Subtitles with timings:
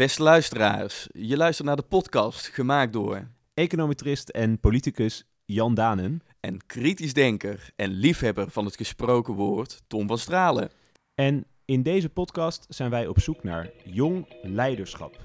[0.00, 6.22] Beste luisteraars, je luistert naar de podcast gemaakt door econometrist en politicus Jan Danen.
[6.40, 10.70] en kritisch denker en liefhebber van het gesproken woord Tom van Stralen.
[11.14, 15.16] En in deze podcast zijn wij op zoek naar jong leiderschap.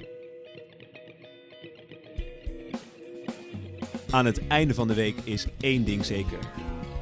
[4.10, 6.40] Aan het einde van de week is één ding zeker.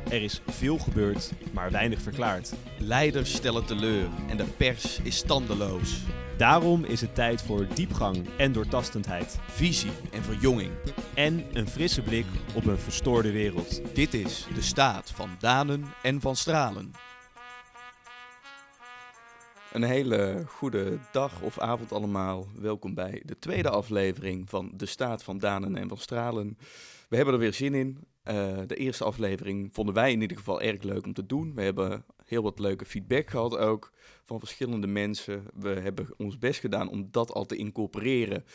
[0.09, 2.53] Er is veel gebeurd, maar weinig verklaard.
[2.79, 6.01] Leiders stellen teleur en de pers is standeloos.
[6.37, 9.39] Daarom is het tijd voor diepgang en doortastendheid.
[9.47, 10.71] Visie en verjonging.
[11.13, 13.95] En een frisse blik op een verstoorde wereld.
[13.95, 16.91] Dit is de staat van Danen en van Stralen.
[19.71, 22.47] Een hele goede dag of avond allemaal.
[22.59, 26.57] Welkom bij de tweede aflevering van De Staat van Danen en van Stralen.
[27.09, 27.97] We hebben er weer zin in.
[28.23, 31.55] Eh, de eerste aflevering vonden wij in ieder geval erg leuk om te doen.
[31.55, 33.91] We hebben heel wat leuke feedback gehad ook
[34.25, 35.43] van verschillende mensen.
[35.53, 38.45] We hebben ons best gedaan om dat al te incorporeren.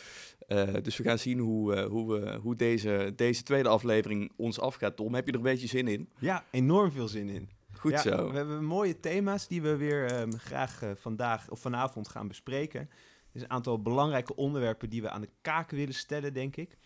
[0.47, 4.59] Eh, dus we gaan zien hoe, eh, hoe, we, hoe deze, deze tweede aflevering ons
[4.59, 4.95] afgaat.
[4.95, 6.09] Tom, heb je er een beetje zin in?
[6.19, 7.49] Ja, enorm veel zin in.
[7.79, 8.29] Goed Ja, zo.
[8.29, 12.79] We hebben mooie thema's die we weer ehm, graag eh, vandaag of vanavond gaan bespreken.
[12.79, 16.77] Er is een aantal belangrijke onderwerpen die we aan de kaak willen stellen, denk ik.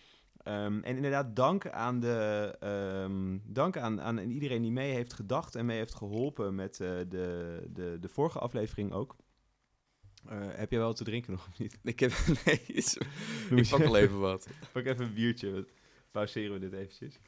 [0.44, 5.56] Ehm, en inderdaad, dank aan, de, ehm, dank aan, aan iedereen die mee heeft gedacht
[5.56, 9.16] en mee heeft geholpen met eh, de, de, de vorige aflevering ook.
[10.28, 11.78] Eh, heb jij wel te drinken nog of niet?
[11.84, 12.12] Ik, heb,
[12.46, 12.98] nee, is-
[13.50, 14.48] ik pak al even wat.
[14.74, 15.68] Pak even een biertje.
[16.12, 17.20] Pauzeren we dit eventjes.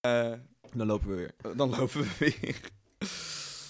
[0.00, 0.32] Eh,
[0.74, 1.56] Dan lopen we weer.
[1.56, 2.60] dan lopen we weer.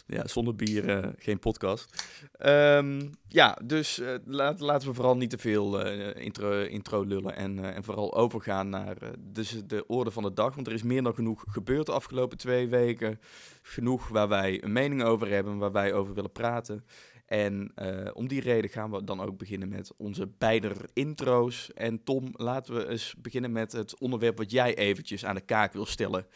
[0.09, 2.05] Ja, zonder bier eh, geen podcast.
[2.33, 7.75] Ehm, ja, dus laat, laten we vooral niet te veel eh, intro, intro lullen en,
[7.75, 10.55] en vooral overgaan naar dus de orde van de dag.
[10.55, 13.21] Want er is meer dan genoeg gebeurd de afgelopen twee weken.
[13.63, 16.85] Genoeg waar wij een mening over hebben, waar wij over willen praten.
[17.27, 17.73] En
[18.15, 21.73] om die reden gaan we dan ook beginnen met onze beide intro's.
[21.73, 25.73] En Tom, laten we eens beginnen met het onderwerp wat jij eventjes aan de kaak
[25.73, 26.27] wil stellen.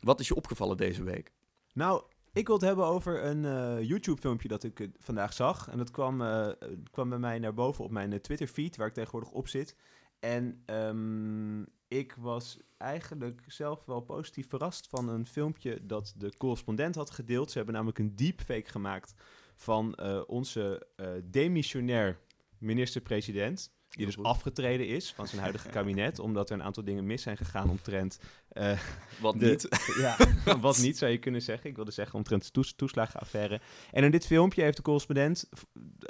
[0.00, 1.32] Wat is je opgevallen deze week?
[1.72, 2.02] Nou,
[2.32, 5.68] ik wil het hebben over een eh, YouTube-filmpje dat ik eh, vandaag zag.
[5.68, 6.48] En dat kwam, eh,
[6.90, 9.76] kwam bij mij naar boven op mijn Twitter-feed, waar ik tegenwoordig op zit.
[10.20, 16.94] En ehm, ik was eigenlijk zelf wel positief verrast van een filmpje dat de correspondent
[16.94, 17.50] had gedeeld.
[17.50, 19.14] Ze hebben namelijk een deepfake gemaakt
[19.54, 20.86] van onze
[21.24, 22.18] demissionair
[22.58, 23.72] minister-president.
[23.88, 27.36] Die dus afgetreden is van zijn huidige kabinet, omdat er een aantal dingen mis zijn
[27.36, 28.18] gegaan omtrent
[28.48, 28.78] eh,
[29.20, 29.68] Wat De- niet?
[30.00, 30.16] ja,
[30.60, 31.70] wat niet zou je kunnen zeggen.
[31.70, 33.60] Ik wilde zeggen omtrent de toes toeslagenaffaire.
[33.92, 35.48] En in dit filmpje heeft de correspondent...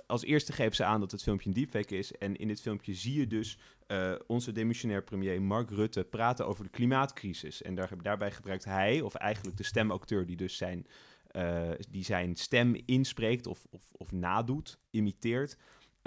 [0.07, 2.13] Als eerste geven ze aan dat het filmpje een deepfake is.
[2.13, 6.65] En in dit filmpje zie je dus eh, onze demissionair premier Mark Rutte praten over
[6.65, 7.63] de klimaatcrisis.
[7.63, 10.87] En daar, daarbij gebruikt hij, of eigenlijk de stemacteur die dus zijn,
[11.27, 15.57] eh, die zijn stem inspreekt of, of, of nadoet, imiteert...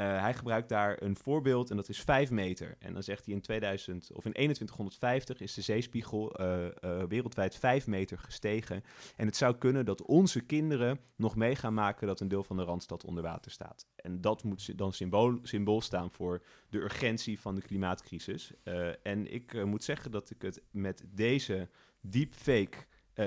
[0.01, 2.75] Eh, hij gebruikt daar een voorbeeld en dat is 5 meter.
[2.79, 7.55] En dan zegt hij in 2000 of in 2150 is de zeespiegel eh, eh, wereldwijd
[7.55, 8.83] 5 meter gestegen.
[9.15, 12.57] En het zou kunnen dat onze kinderen nog mee gaan maken dat een deel van
[12.57, 13.87] de randstad onder water staat.
[13.95, 18.53] En dat moet dan symbool, symbool staan voor de urgentie van de klimaatcrisis.
[19.03, 21.69] En ik moet zeggen dat ik het met deze
[21.99, 22.77] deepfake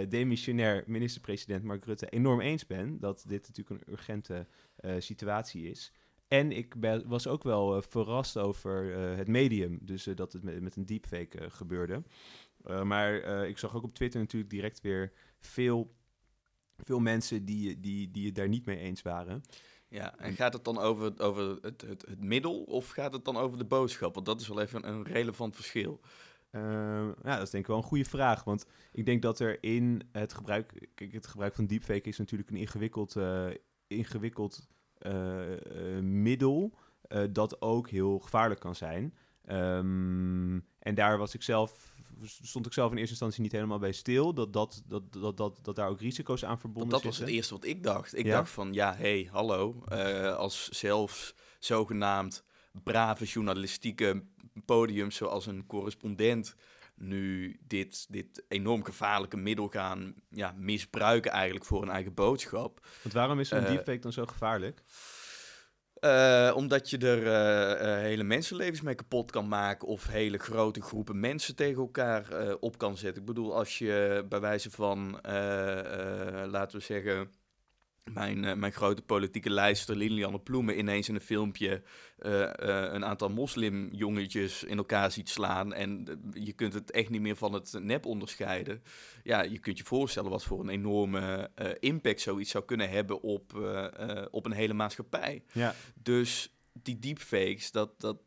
[0.09, 3.01] demissionair minister-president Mark Rutte enorm eens ben.
[3.01, 4.47] Dat dit natuurlijk een urgente
[4.99, 5.93] situatie is.
[6.29, 9.79] En ik ben, was ook wel eh, verrast over eh, het medium.
[9.83, 12.03] Dus eh, dat het met, met een deepfake gebeurde.
[12.85, 13.15] Maar
[13.49, 15.95] ik zag ook op Twitter natuurlijk direct weer veel,
[16.77, 19.43] veel mensen die, die, die het daar niet mee eens waren.
[19.89, 23.37] Ja, en gaat het dan over, over het, het, het middel of gaat het dan
[23.37, 24.15] over de boodschap?
[24.15, 26.01] Want dat is wel even een relevant verschil.
[26.51, 26.63] Eh,
[27.23, 28.45] ja, dat is denk ik wel een goede vraag.
[28.45, 30.89] Want ik denk dat er in het gebruik...
[30.95, 33.17] Kijk, het gebruik van deepfake is natuurlijk een ingewikkeld,
[33.87, 34.69] ingewikkeld
[36.01, 36.73] middel...
[37.03, 39.15] eh, dat ook heel gevaarlijk kan zijn.
[39.45, 41.93] Ehm, en daar was ik zelf...
[42.43, 44.35] Stond ik zelf in eerste instantie niet helemaal bij stil.
[44.35, 47.35] Dat, dat, dat, dat, dat, dat daar ook risico's aan verbonden Want dat was het
[47.35, 48.17] eerste wat ik dacht.
[48.17, 48.33] Ik Ja?
[48.33, 49.83] dact van, ja, hey, hallo.
[49.89, 52.45] eh, als zelfs zogenaamd
[52.83, 54.25] brave journalistieke
[54.65, 56.55] podium zoals een correspondent
[56.95, 62.87] nu dit, dit enorm gevaarlijke middel gaan ja, misbruiken eigenlijk voor een eigen boodschap.
[63.03, 64.83] Want waarom is zo'n Eh, deepfake dan zo gevaarlijk?
[65.95, 71.21] Eh, omdat je er eh, hele mensenlevens mee kapot kan maken of hele grote groepen
[71.21, 73.21] mensen tegen elkaar op kan zetten.
[73.21, 75.19] Ik bedoel, als je bij wijze van,
[76.51, 77.31] laten we zeggen,
[78.13, 81.83] mijn, eh, mijn grote politieke lijster Lilianne Ploemen ineens in een filmpje
[82.19, 85.73] eh, eh, een aantal moslimjongetjes in elkaar ziet slaan.
[85.73, 88.83] En je kunt het echt niet meer van het nep onderscheiden.
[89.23, 93.53] Ja, je kunt je voorstellen wat voor een enorme impact zoiets zou kunnen hebben op,
[94.31, 95.43] op een hele maatschappij.
[95.53, 95.75] Ja.
[96.03, 98.19] Dus die deepfakes, dat, dat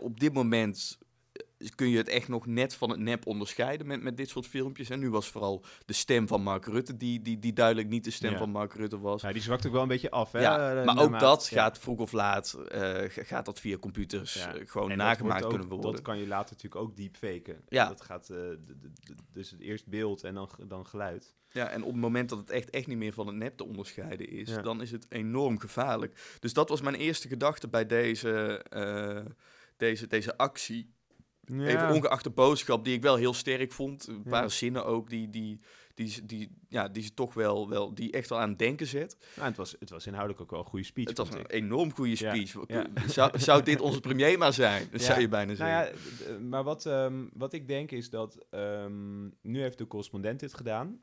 [0.00, 0.98] op dit moment
[1.74, 4.90] kun je het echt nog net van het nep onderscheiden met, met dit soort filmpjes.
[4.90, 8.10] En nu was vooral de stem van Mark Rutte, die, die, die duidelijk niet de
[8.10, 9.22] stem van Mark Rutte was.
[9.22, 10.32] Ja, die zwakt ook wel een beetje af.
[10.32, 10.40] Hè?
[10.40, 14.36] Ja, eh, maar ook dat gaat vroeg of laat, uh, gaat dat via computers.
[14.36, 15.92] Uh, gewoon nagemaakt ook, kunnen worden.
[15.92, 17.62] Dat kan je later natuurlijk ook deepfaken.
[17.68, 17.88] Ja.
[17.88, 18.38] Dat gaat uh,
[19.32, 21.34] dus het eerst beeld en dan, dan geluid.
[21.50, 23.66] Ja, en op het moment dat het echt, echt niet meer van het nep te
[23.66, 26.36] onderscheiden is, dan is het enorm gevaarlijk.
[26.40, 28.64] Dus dat was mijn eerste gedachte bij deze,
[29.76, 30.94] deze, deze actie.
[31.52, 34.06] Even ongeacht de boodschap, die ik wel heel sterk vond.
[34.06, 35.60] Een paar zinnen ook, die, die,
[35.94, 39.16] die, die, ja, die ze toch wel, wel, die echt wel aan het denken zet.
[39.36, 41.08] Nou, het, was, het was inhoudelijk ook wel een goede speech.
[41.08, 42.54] Het was een enorm goede speech.
[43.06, 44.88] Zou, zou dit onze premier maar zijn?
[44.90, 45.98] Dat zou je bijna zeggen.
[46.20, 50.40] Nou ja, maar wat, um, wat ik denk is dat um, nu heeft de correspondent
[50.40, 51.00] dit gedaan.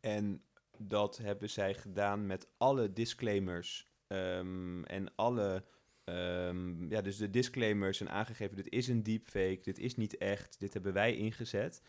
[0.00, 0.42] En
[0.78, 5.64] dat hebben zij gedaan met alle disclaimers um, en alle
[6.04, 10.60] Um, ja, dus de disclaimers zijn aangegeven, dit is een deepfake, dit is niet echt,
[10.60, 11.82] dit hebben wij ingezet.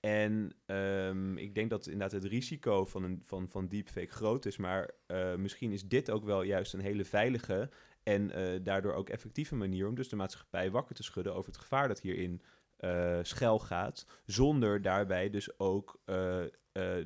[0.00, 4.56] En um, ik denk dat inderdaad het risico van, een, van, van deepfake groot is,
[4.56, 7.70] maar uh, misschien is dit ook wel juist een hele veilige
[8.02, 11.60] en uh, daardoor ook effectieve manier om dus de maatschappij wakker te schudden over het
[11.60, 12.42] gevaar dat hierin
[12.80, 16.00] uh, schuil gaat, zonder daarbij dus ook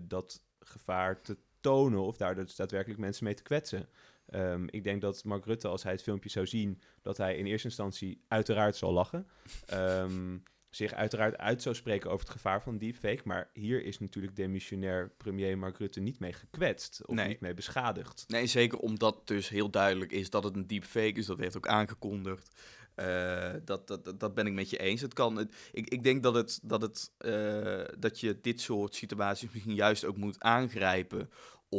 [0.01, 3.89] dat gevaar te tonen of daar dus daadwerkelijk mensen mee te kwetsen.
[4.35, 7.47] Um, ik denk dat Mark Rutte, als hij het filmpje zou zien, dat hij in
[7.47, 9.27] eerste instantie uiteraard zal lachen.
[9.73, 10.43] Um,
[10.77, 13.21] zich uiteraard uit zou spreken over het gevaar van deepfake.
[13.25, 18.25] Maar hier is natuurlijk demissionair premier Mark Rutte niet mee gekwetst of niet mee beschadigd.
[18.29, 21.27] Nee, zeker omdat dus heel duidelijk is dat het een deepfake is.
[21.27, 22.61] Dat werd ook aangekondigd.
[22.97, 25.01] Uh, dat, dat, dat ben ik met je eens.
[25.01, 28.95] Het kan, het, ik, ik denk dat, het, dat, het, uh, dat je dit soort
[28.95, 31.31] situaties misschien juist ook moet aangrijpen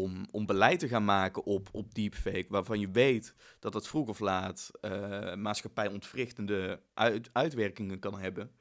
[0.02, 4.08] om, om beleid te gaan maken op, op deepfake, waarvan je weet dat het vroeg
[4.08, 8.52] of laat uh, maatschappij ontwrichtende uit, uitwerkingen kan hebben.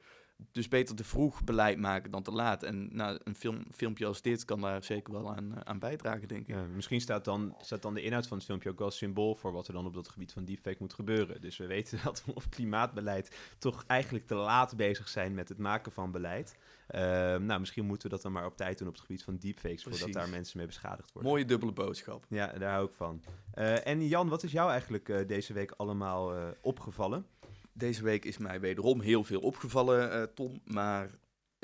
[0.51, 2.63] Dus beter te vroeg beleid maken dan te laat.
[2.63, 6.27] En nou, een film, filmpje als dit kan daar zeker wel aan, eh, aan bijdragen,
[6.27, 6.55] denk ik.
[6.55, 9.51] Ja, misschien staat dan, staat dan de inhoud van het filmpje ook wel symbool voor
[9.51, 11.41] wat er dan op dat gebied van deepfake moet gebeuren.
[11.41, 15.57] Dus we weten dat we op klimaatbeleid toch eigenlijk te laat bezig zijn met het
[15.57, 16.57] maken van beleid.
[16.95, 17.01] Uh,
[17.35, 19.83] nou, misschien moeten we dat dan maar op tijd doen op het gebied van deepfakes,
[19.83, 20.01] Precies.
[20.01, 21.31] voordat daar mensen mee beschadigd worden.
[21.31, 22.25] Mooie dubbele boodschap.
[22.29, 23.23] Ja, daar hou ik van.
[23.55, 27.25] Uh, en Jan, wat is jou eigenlijk uh, deze week allemaal opgevallen?
[27.77, 30.61] Deze week is mij wederom heel veel opgevallen, uh, Tom.
[30.65, 31.09] Maar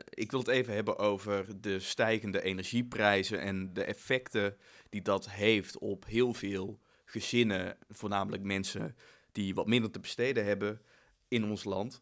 [0.10, 4.58] ik wil het even hebben over de stijgende energieprijzen en de effecten
[4.90, 8.96] die dat heeft op heel veel gezinnen, voornamelijk mensen
[9.32, 10.82] die wat minder te besteden hebben
[11.28, 12.02] in ons land.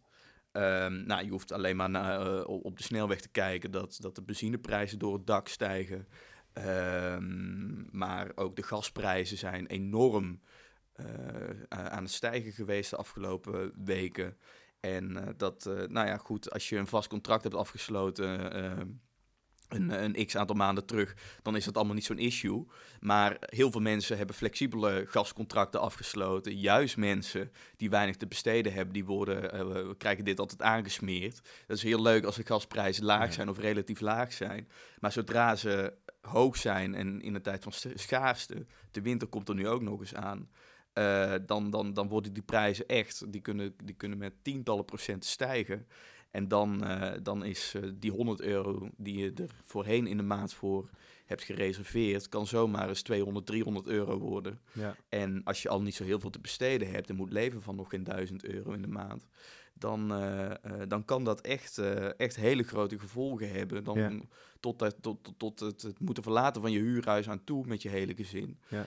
[0.51, 4.23] Um, nou, je hoeft alleen maar uh, op de snelweg te kijken dat, dat de
[4.23, 6.07] benzineprijzen door het dak stijgen.
[6.53, 10.41] Um, maar ook de gasprijzen zijn enorm
[11.67, 14.37] aan het stijgen geweest de afgelopen weken.
[14.79, 18.55] En uh, dat, nou ja, goed, als je een vast contract hebt afgesloten
[19.71, 22.65] een, een x aantal maanden terug, dan is dat allemaal niet zo'n issue.
[22.99, 26.57] Maar heel veel mensen hebben flexibele gascontracten afgesloten.
[26.57, 29.41] Juist mensen die weinig te besteden hebben, die worden,
[29.87, 31.41] we krijgen dit altijd aangesmeerd.
[31.67, 34.69] Dat is heel leuk als de gasprijzen laag zijn of relatief laag zijn.
[34.99, 39.55] Maar zodra ze hoog zijn en in de tijd van schaarste, de winter komt er
[39.55, 40.49] nu ook nog eens aan,
[40.93, 45.29] uh, dan, dan, dan worden die prijzen echt, die kunnen, die kunnen met tientallen procenten
[45.29, 45.87] stijgen.
[46.31, 50.23] En dan, uh, dan is uh, die 100 euro die je er voorheen in de
[50.23, 50.89] maand voor
[51.25, 54.59] hebt gereserveerd, kan zomaar eens 200, 300 euro worden.
[54.71, 54.95] Ja.
[55.09, 57.75] En als je al niet zo heel veel te besteden hebt en moet leven van
[57.75, 59.27] nog geen 1000 euro in de maand,
[59.81, 60.53] dan, uh, uh,
[60.87, 63.83] dan kan dat echt, uh, echt hele grote gevolgen hebben.
[63.83, 64.09] Dan ja.
[64.59, 67.89] tot, tot, tot, tot het, het, moeten verlaten van je huurhuis aan toe met je
[67.89, 68.59] hele gezin.
[68.67, 68.85] Ja.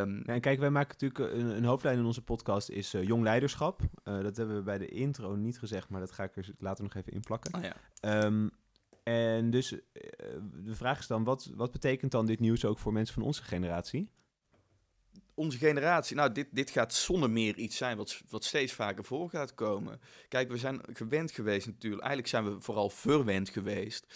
[0.00, 3.22] Um, ja, en kijk, wij maken natuurlijk een, een, hoofdlijn in onze podcast is jong
[3.22, 3.80] leiderschap.
[4.02, 6.94] dat hebben we bij de intro niet gezegd, maar dat ga ik er later nog
[6.94, 7.54] even in plakken.
[7.54, 8.24] Oh, ja.
[8.24, 8.50] um,
[9.02, 9.68] en dus
[10.64, 13.42] de vraag is dan, wat, wat betekent dan dit nieuws ook voor mensen van onze
[13.42, 14.10] generatie?
[15.40, 19.30] Onze generatie, nou, dit, dit gaat zonder meer iets zijn wat, wat steeds vaker voor
[19.30, 20.00] gaat komen.
[20.28, 24.06] Kijk, we zijn gewend geweest natuurlijk, eigenlijk zijn we vooral verwend geweest.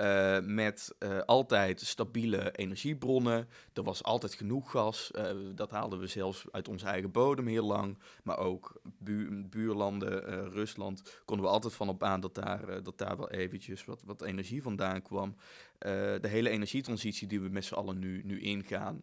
[0.00, 3.48] Uh, met uh, altijd stabiele energiebronnen.
[3.72, 5.10] Er was altijd genoeg gas.
[5.14, 7.98] Uh, dat haalden we zelfs uit onze eigen bodem heel lang.
[8.22, 13.16] Maar ook bu buurlanden, Rusland, konden we altijd van op aan dat daar, dat daar
[13.16, 15.36] wel eventjes wat, wat energie vandaan kwam.
[15.78, 19.02] de hele energietransitie die we met z'n allen nu, nu ingaan,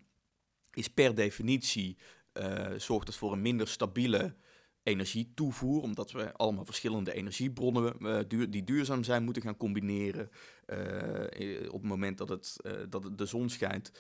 [0.76, 1.98] is per definitie,
[2.34, 4.36] uh, zorgt het voor een minder stabiele
[4.84, 10.30] energietoevoer, omdat we allemaal verschillende energiebronnen duur, die duurzaam zijn moeten gaan combineren.
[10.68, 12.58] Uh, op het moment dat, het,
[12.90, 13.92] dat de zon schijnt,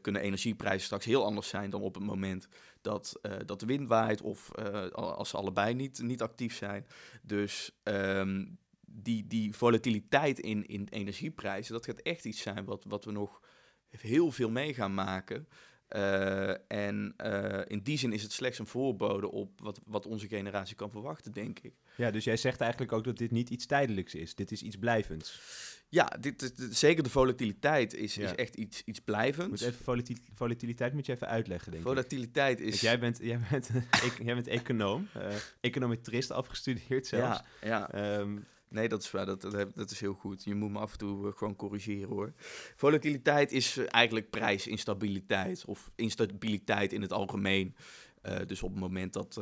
[0.00, 2.48] kunnen energieprijzen straks heel anders zijn dan op het moment
[2.80, 4.54] dat, dat de wind waait of
[4.92, 6.86] als ze allebei niet, niet actief zijn.
[7.22, 13.04] Dus um, die, die volatiliteit in, in energieprijzen, dat gaat echt iets zijn wat, wat
[13.04, 13.40] we nog
[13.88, 15.48] heel veel mee gaan maken.
[15.90, 20.28] Uh, en uh, in die zin is het slechts een voorbode op wat, wat onze
[20.28, 21.74] generatie kan verwachten, denk ik.
[21.96, 24.34] Ja, dus jij zegt eigenlijk ook dat dit niet iets tijdelijks is.
[24.34, 25.40] Dit is iets blijvends.
[25.88, 28.24] Ja, dit, dit, zeker de volatiliteit is, ja.
[28.24, 29.62] is echt iets, iets blijvends.
[29.62, 32.66] Moet even volatil, volatiliteit moet je even uitleggen, denk volatiliteit ik.
[32.66, 32.80] is...
[32.80, 33.70] jij bent, jij bent,
[34.24, 37.40] jij bent econoom, uh, econometrist afgestudeerd zelfs.
[37.60, 38.18] Ja, ja.
[38.18, 39.26] Um, Nee, dat is waar.
[39.26, 40.44] Dat, dat, dat, is heel goed.
[40.44, 42.32] Je moet me af en toe eh, gewoon corrigeren hoor.
[42.76, 47.74] Volatiliteit is eh, eigenlijk prijsinstabiliteit of instabiliteit in het algemeen.
[48.22, 49.40] Uh, dus op het moment dat,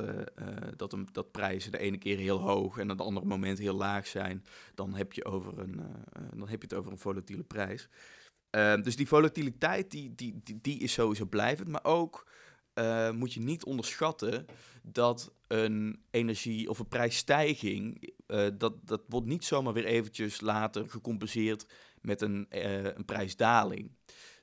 [0.76, 3.74] dat, een, dat prijzen de ene keer heel hoog en op het andere moment heel
[3.74, 5.80] laag zijn, dan heb je, over een,
[6.34, 7.88] dan heb je het over een volatiele prijs.
[8.50, 12.26] Ehm, dus die volatiliteit die, die, die, is sowieso blijvend, maar ook
[13.12, 14.46] moet je niet onderschatten
[14.82, 20.88] dat een energie- of een prijsstijging, uh, dat, dat wordt niet zomaar weer eventjes later
[20.88, 21.66] gecompenseerd
[22.00, 23.90] met een, uh, een prijsdaling.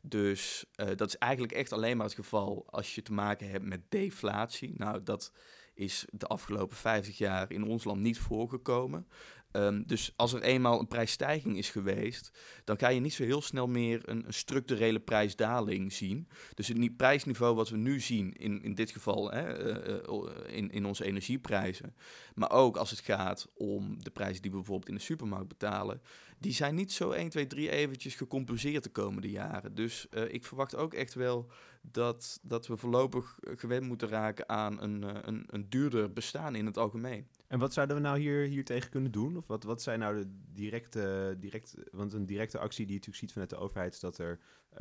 [0.01, 3.65] Dus uh, dat is eigenlijk echt alleen maar het geval als je te maken hebt
[3.65, 4.73] met deflatie.
[4.77, 5.31] Nou, dat
[5.73, 9.07] is de afgelopen 50 jaar in ons land niet voorgekomen.
[9.53, 12.31] Um, dus als er eenmaal een prijsstijging is geweest,
[12.63, 16.27] dan ga je niet zo heel snel meer een, een structurele prijsdaling zien.
[16.53, 19.77] Dus het prijsniveau wat we nu zien, in, in dit geval hè,
[20.10, 21.96] uh, in, in onze energieprijzen,
[22.36, 26.01] maar ook als het gaat om de prijzen die we bijvoorbeeld in de supermarkt betalen,
[26.39, 29.75] die zijn niet zo 1, 2, 3 eventjes gecompenseerd de komende jaren.
[29.75, 34.81] Dus uh, ik verwacht ook echt wel dat, dat we voorlopig gewend moeten raken aan
[34.81, 37.27] een, een, een duurder bestaan in het algemeen.
[37.51, 39.38] En wat zouden we nou hier, hier tegen kunnen doen?
[39.38, 43.17] Of wat, wat zijn nou de directe, direct, want een directe actie die je natuurlijk
[43.17, 44.39] ziet vanuit de overheid is dat, er,
[44.74, 44.79] uh,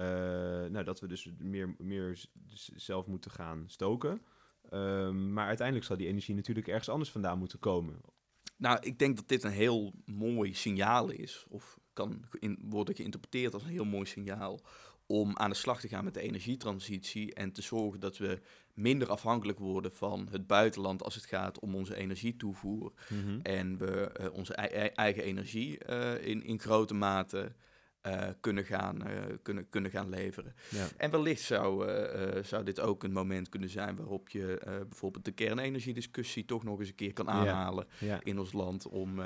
[0.71, 2.25] nou, dat we dus meer, meer
[2.77, 4.23] zelf moeten gaan stoken.
[4.73, 8.01] Um, maar uiteindelijk zal die energie natuurlijk ergens anders vandaan moeten komen.
[8.57, 13.55] Nou, ik denk dat dit een heel mooi signaal is, of kan in, worden geïnterpreteerd
[13.55, 14.61] als een heel mooi signaal
[15.11, 18.41] om aan de slag te gaan met de energietransitie en te zorgen dat we
[18.75, 22.93] minder afhankelijk worden van het buitenland als het gaat om onze energietoevoer.
[23.09, 23.41] Mm -hmm.
[23.43, 27.53] En we uh, onze eigen energie uh, in, in grote mate
[28.07, 29.03] uh, kunnen, gaan,
[29.43, 30.55] kunnen, kunnen gaan leveren.
[30.69, 30.87] Ja.
[30.97, 31.91] En wellicht zou,
[32.45, 36.89] zou dit ook een moment kunnen zijn waarop je bijvoorbeeld de kernenergiediscussie toch nog eens
[36.89, 38.07] een keer kan aanhalen ja.
[38.07, 38.21] Ja.
[38.23, 39.21] in ons land om,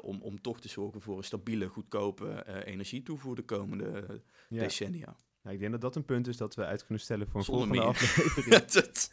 [0.00, 5.16] om, om toch te zorgen voor een stabiele, goedkope energietoevoer de komende decennia.
[5.42, 7.44] Nou, ik denk dat dat een punt is dat we uit kunnen stellen voor een
[7.44, 8.08] Zonder volgende meer.
[8.10, 8.64] aflevering.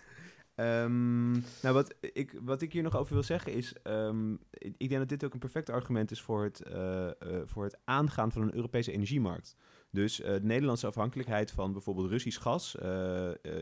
[0.60, 3.74] um, nou, wat ik, wat ik hier nog over wil zeggen is...
[3.84, 7.64] Um, ik, denk dat dit ook een perfect argument is voor het, uh, uh, voor
[7.64, 9.56] het aangaan van een Europese energiemarkt.
[9.92, 12.76] Dus uh, de Nederlandse afhankelijkheid van bijvoorbeeld Russisch gas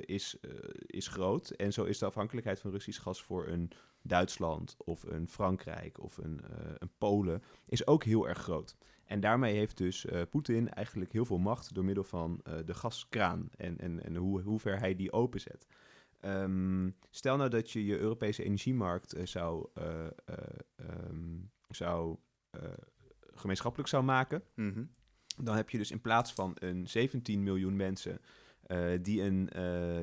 [0.01, 0.38] is,
[0.86, 1.50] is groot.
[1.50, 6.18] En zo is de afhankelijkheid van Russisch gas voor een Duitsland of een Frankrijk of
[6.18, 6.42] een,
[6.77, 7.44] een Polen...
[7.66, 8.75] is ook heel erg groot.
[9.06, 13.77] En daarmee heeft dus Poetin eigenlijk heel veel macht door middel van de gaskraan en,
[13.77, 15.68] en, en hoe, hoe ver hij die openzet.
[16.26, 19.68] Um, stel nou dat je je Europese energiemarkt uh, zou,
[21.10, 22.18] um, zou
[23.34, 24.44] gemeenschappelijk zou maken.
[24.56, 24.90] Mm -hmm.
[25.44, 28.22] Dan heb je dus in plaats van een 17 miljoen mensen
[29.02, 29.50] die, een,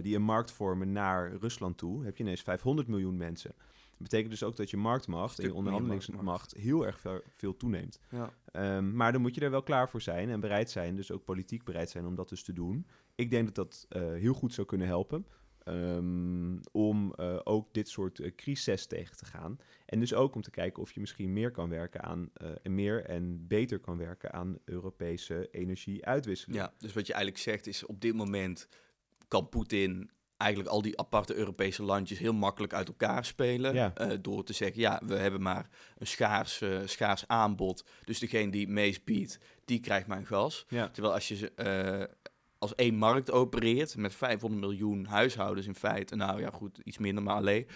[0.03, 3.55] die een markt vormen naar Rusland toe, heb je ineens 500 miljoen mensen
[3.99, 8.01] dat betekent dus ook dat je marktmacht en je onderhandelingsmacht heel erg veel, toeneemt.
[8.11, 8.31] Ja.
[8.77, 11.25] Um, maar dan moet je er wel klaar voor zijn en bereid zijn, dus ook
[11.25, 12.87] politiek bereid zijn om dat dus te doen.
[13.15, 15.27] Ik denk dat dat uh, heel goed zou kunnen helpen.
[15.69, 19.59] Um, om uh, ook dit soort uh, crises tegen te gaan.
[19.87, 22.31] En dus ook om te kijken of je misschien meer kan werken aan
[22.63, 26.59] en meer en beter kan werken aan Europese energieuitwisseling.
[26.59, 28.69] Ja, dus wat je eigenlijk zegt is op dit moment
[29.29, 33.75] kan Poetin eigenlijk al die aparte Europese landjes heel makkelijk uit elkaar spelen.
[33.75, 33.93] Ja.
[34.01, 35.69] Uh, door te zeggen, ja, we hebben maar
[35.99, 37.85] een schaars, uh, schaars aanbod.
[38.05, 40.67] Dus degene die het meest biedt, die krijgt mijn gas.
[40.69, 40.89] Ja.
[40.89, 42.09] Terwijl als je
[42.65, 47.23] als één markt opereert met 500 miljoen huishoudens in feite, nou ja goed, iets minder
[47.23, 47.67] maar alleen,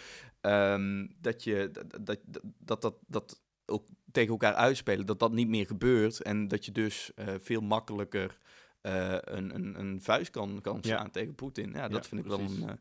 [0.41, 2.19] um, dat je dat, dat,
[2.59, 6.73] dat, dat, dat ook tegen elkaar uitspelen, dat dat niet meer gebeurt en dat je
[6.73, 8.39] dus veel makkelijker
[8.83, 11.11] uh, een, een, een vuist kan, kan slaan ja.
[11.11, 11.73] tegen Poetin.
[11.73, 12.79] Ja, dat ja, vind ik wel een,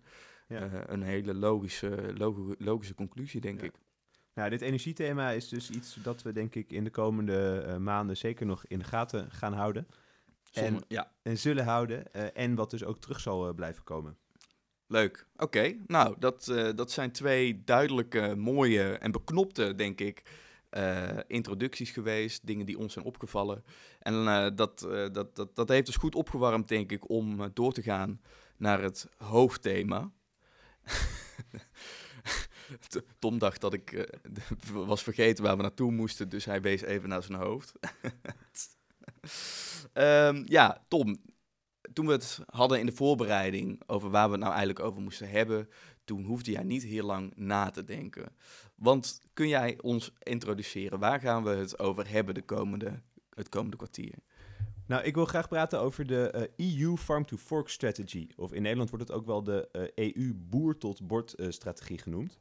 [0.48, 3.74] uh, uh, een hele logische, logische, logische conclusie, denk ik.
[4.34, 8.46] Nou, dit energiethema is dus iets dat we denk ik in de komende maanden zeker
[8.46, 9.88] nog in de gaten gaan houden.
[10.58, 11.12] En, ja.
[11.22, 12.14] en zullen houden.
[12.36, 14.18] en wat dus ook terug zal blijven komen.
[14.88, 15.28] Leuk.
[15.38, 20.22] Oké, nou, dat, uh, dat zijn twee duidelijke, mooie en beknopte, denk ik,
[21.28, 22.48] introducties geweest.
[22.48, 23.64] Dingen die ons zijn opgevallen.
[24.00, 24.80] En dat,
[25.14, 28.22] dat, dat, dat heeft dus goed opgewarmd, denk ik, om door te gaan
[28.58, 30.12] naar het hoofdthema.
[33.20, 34.10] Tom dacht dat ik
[34.74, 37.72] was vergeten waar we naartoe moesten, dus hij wees even naar zijn hoofd.
[39.94, 41.18] um, ja, Tom,
[41.94, 45.30] toen we het hadden in de voorbereiding over waar we het nou eigenlijk over moesten
[45.30, 45.70] hebben,
[46.04, 48.36] toen hoefde jij niet heel lang na te denken.
[48.76, 51.00] Want kun jij ons introduceren?
[51.00, 53.02] Waar gaan we het over hebben de komende,
[53.34, 54.14] het komende kwartier?
[54.88, 58.28] Nou, ik wil graag praten over de EU eh, e Farm to Fork Strategy.
[58.36, 61.50] Of in Nederland wordt het ook wel de EU eh, e Boer tot Bord uh,
[61.50, 62.40] strategie genoemd.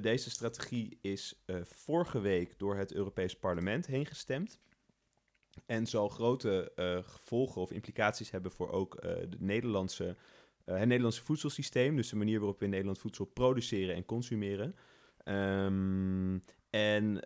[0.00, 4.58] deze strategie is vorige week door het Europees Parlement heen gestemd.
[5.66, 10.16] En zal grote uh, gevolgen of implicaties hebben voor ook uh, de Nederlandse,
[10.66, 11.96] uh, het Nederlandse voedselsysteem.
[11.96, 14.76] Dus de manier waarop we in Nederland voedsel produceren en consumeren.
[15.24, 17.20] Um, en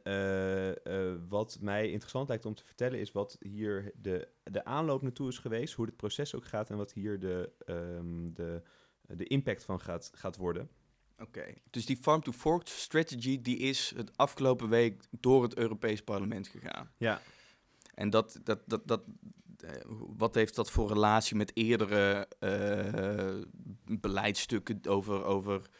[1.29, 5.39] wat mij interessant lijkt om te vertellen is wat hier de, de aanloop naartoe is
[5.39, 8.63] geweest, hoe het proces ook gaat en wat hier de, um, de,
[9.07, 10.69] de impact van gaat, gaat worden.
[11.19, 16.03] Oké, dus die Farm to Fork strategy die is het afgelopen week door het Europees
[16.03, 16.91] Parlement gegaan.
[16.97, 17.21] Ja,
[17.97, 19.03] en dat, dat, dat, dat,
[19.61, 19.71] eh,
[20.17, 23.43] wat heeft dat voor relatie met eerdere uh,
[24.01, 25.71] beleidstukken over, over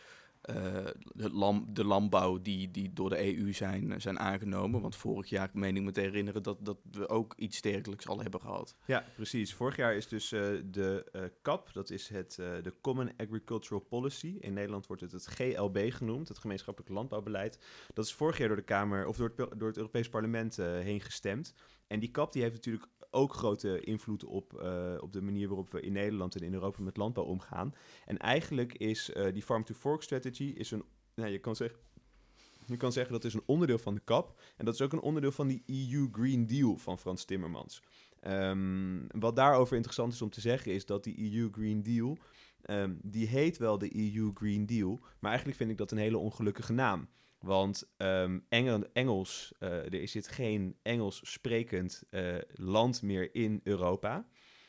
[1.17, 4.81] het lam, de landbouw die, die door de EU zijn, zijn aangenomen?
[4.81, 8.21] Want vorig jaar, meen ik me te herinneren, dat, dat we ook iets dergelijks al
[8.21, 8.77] hebben gehad.
[8.87, 9.55] Ja, precies.
[9.55, 14.37] Vorig jaar is dus de CAP, dat is het, de Common Agricultural Policy.
[14.41, 17.59] In Nederland wordt het het GLB genoemd, het gemeenschappelijk landbouwbeleid.
[17.95, 21.01] Dat is vorig jaar door de Kamer, of door het, door het Europees Parlement heen
[21.01, 21.55] gestemd.
[21.87, 25.73] En die kap die heeft natuurlijk ook grote invloed op, uh, op de manier waarop
[25.73, 27.75] we in Nederland en in Europa met landbouw omgaan.
[28.05, 31.79] En eigenlijk is uh, die Farm-to-Fork strategy is een, nou, je kan zeggen,
[32.67, 34.41] je kan zeggen dat is een onderdeel van de kap.
[34.57, 37.83] En dat is ook een onderdeel van die EU Green Deal van Frans Timmermans.
[38.23, 42.19] Um, wat daarover interessant is om te zeggen is dat die EU Green Deal,
[42.71, 46.19] um, die heet wel de EU Green Deal, maar eigenlijk vind ik dat een hele
[46.19, 47.09] ongelukkige naam.
[47.47, 48.45] Want um,
[48.93, 54.27] Engels, uh, er zit geen Engels sprekend uh, land meer in Europa.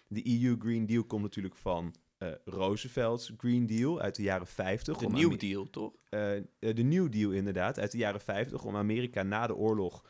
[0.08, 4.98] De EU Green Deal komt natuurlijk van uh, Roosevelt's Green Deal uit de jaren 50.
[4.98, 5.94] De New Deal, toch?
[6.60, 8.64] de New Deal, inderdaad, uit de jaren 50.
[8.64, 10.04] Om Amerika na de oorlog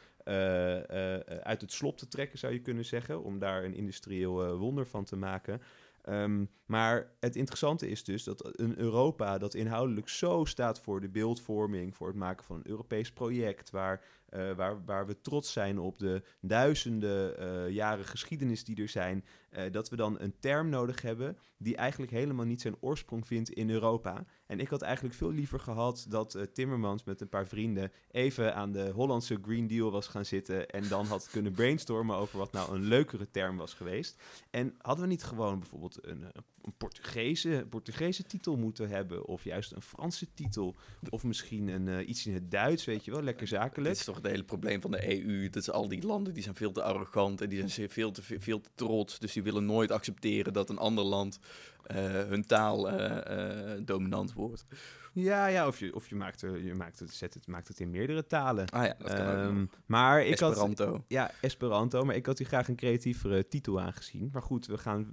[1.44, 3.24] uit het slop te trekken, zou je kunnen zeggen.
[3.24, 5.62] Om daar een industrieel wonder van te maken.
[6.10, 11.10] Um, maar het interessante is dus dat een Europa dat inhoudelijk zo staat voor de
[11.10, 15.80] beeldvorming, voor het maken van een Europees project, waar uh, waar, waar we trots zijn
[15.80, 20.70] op de duizenden uh, jaren geschiedenis die er zijn, uh, dat we dan een term
[20.70, 24.26] nodig hebben die eigenlijk helemaal niet zijn oorsprong vindt in Europa.
[24.46, 28.72] En ik had eigenlijk veel liever gehad dat Timmermans met een paar vrienden even aan
[28.72, 32.76] de Hollandse Green Deal was gaan zitten en dan had kunnen brainstormen over wat nou
[32.76, 34.22] een leukere term was geweest.
[34.50, 36.32] En hadden we niet gewoon bijvoorbeeld een
[36.78, 39.26] Portugese, Portugese titel moeten hebben.
[39.26, 40.76] Of juist een Franse titel.
[41.10, 43.22] Of misschien een, uh, iets in het Duits, weet je wel.
[43.22, 43.90] Lekker zakelijk.
[43.90, 45.50] Dit is toch het hele probleem van de EU.
[45.50, 48.22] Dat is al die landen die zijn veel te arrogant en die zijn veel te,
[48.22, 49.20] veel te trots.
[49.20, 51.40] Dus die willen nooit accepteren dat een ander land
[51.92, 54.66] uh, hun taal uh, dominant wordt.
[55.20, 57.90] Ja, ja of, je, of je, maakt, je maakt, het, zet het, maakt het in
[57.90, 58.70] meerdere talen.
[58.70, 60.92] Ah ja, dat kan um, ook ehm, maar ik Esperanto.
[60.92, 62.04] Had, ja, Esperanto.
[62.04, 64.30] Maar ik had hier graag een creatievere titel aangezien.
[64.34, 65.08] Maar goed, we gaan,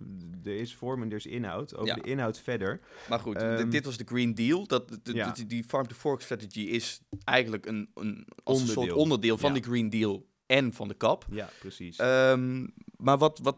[0.45, 1.77] er is vorm en er is inhoud.
[1.77, 2.03] Over ja.
[2.03, 2.81] de inhoud verder.
[3.09, 4.67] Maar goed, um, dit was de Green Deal.
[4.67, 5.31] Dat, de, ja.
[5.31, 8.83] die, die farm-to-fork strategy is eigenlijk een, een, als onderdeel.
[8.83, 9.61] een soort onderdeel van ja.
[9.61, 11.27] de Green Deal en van de kap.
[11.31, 11.99] Ja, precies.
[11.99, 13.57] Um, maar wat, wat,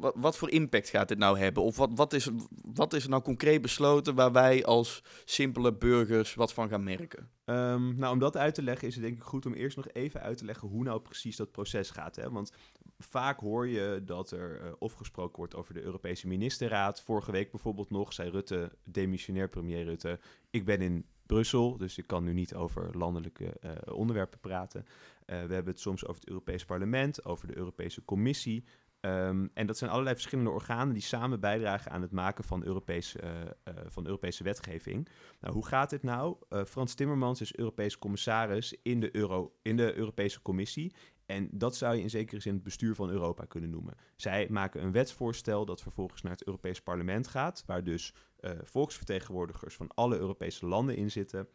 [0.00, 1.62] wat, wat, voor impact gaat dit nou hebben?
[1.62, 2.28] Of wat, wat, is,
[2.62, 7.30] wat is er nou concreet besloten waar wij als simpele burgers wat van gaan merken?
[7.44, 9.88] Um, nou, om dat uit te leggen is het denk ik goed om eerst nog
[9.92, 12.16] even uit te leggen hoe nou precies dat proces gaat.
[12.16, 12.30] Hè?
[12.30, 12.52] Want
[12.98, 17.02] vaak hoor je dat er uh, of gesproken wordt over de Europese ministerraad.
[17.02, 20.18] Vorige week bijvoorbeeld nog zei Rutte, demissionair premier Rutte,
[20.50, 24.80] ik ben in Brussel, dus ik kan nu niet over landelijke uh, onderwerpen praten.
[24.80, 24.86] Uh,
[25.26, 28.64] we hebben het soms over het Europees Parlement, over de Europese Commissie.
[29.00, 33.20] Um, en dat zijn allerlei verschillende organen die samen bijdragen aan het maken van Europese,
[33.22, 35.08] uh, van Europese wetgeving.
[35.40, 36.36] Nou, hoe gaat dit nou?
[36.66, 40.94] Frans Timmermans is Europees commissaris in de, Euro, in de Europese Commissie.
[41.28, 43.94] En dat zou je in zekere zin het bestuur van Europa kunnen noemen.
[44.16, 48.14] Zij maken een wetsvoorstel dat vervolgens naar het Europees Parlement gaat, waar dus
[48.62, 51.48] volksvertegenwoordigers van alle Europese landen in zitten.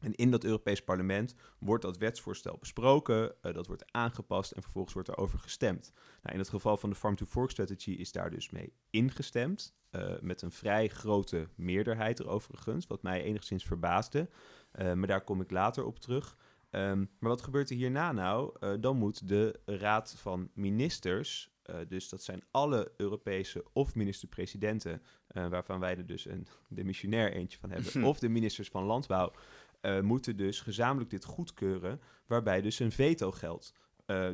[0.00, 4.94] En in dat Europees Parlement wordt dat wetsvoorstel besproken, uh, dat wordt aangepast en vervolgens
[4.94, 5.92] wordt er over gestemd.
[6.22, 9.74] Nou, in het geval van de Farm to Fork Strategy is daar dus mee ingestemd.
[9.90, 14.28] Uh, met een vrij grote meerderheid er overigens, wat mij enigszins verbaasde.
[14.72, 16.36] Maar daar kom ik later op terug.
[16.70, 18.56] Um, maar wat gebeurt er hierna nou?
[18.80, 25.02] dan moet de Raad van Ministers uh, dus dat zijn alle Europese of minister-presidenten,
[25.32, 29.32] uh, waarvan wij er dus een demissionair eentje van hebben, of de ministers van Landbouw,
[30.02, 33.72] moeten dus gezamenlijk dit goedkeuren, waarbij dus een veto geldt.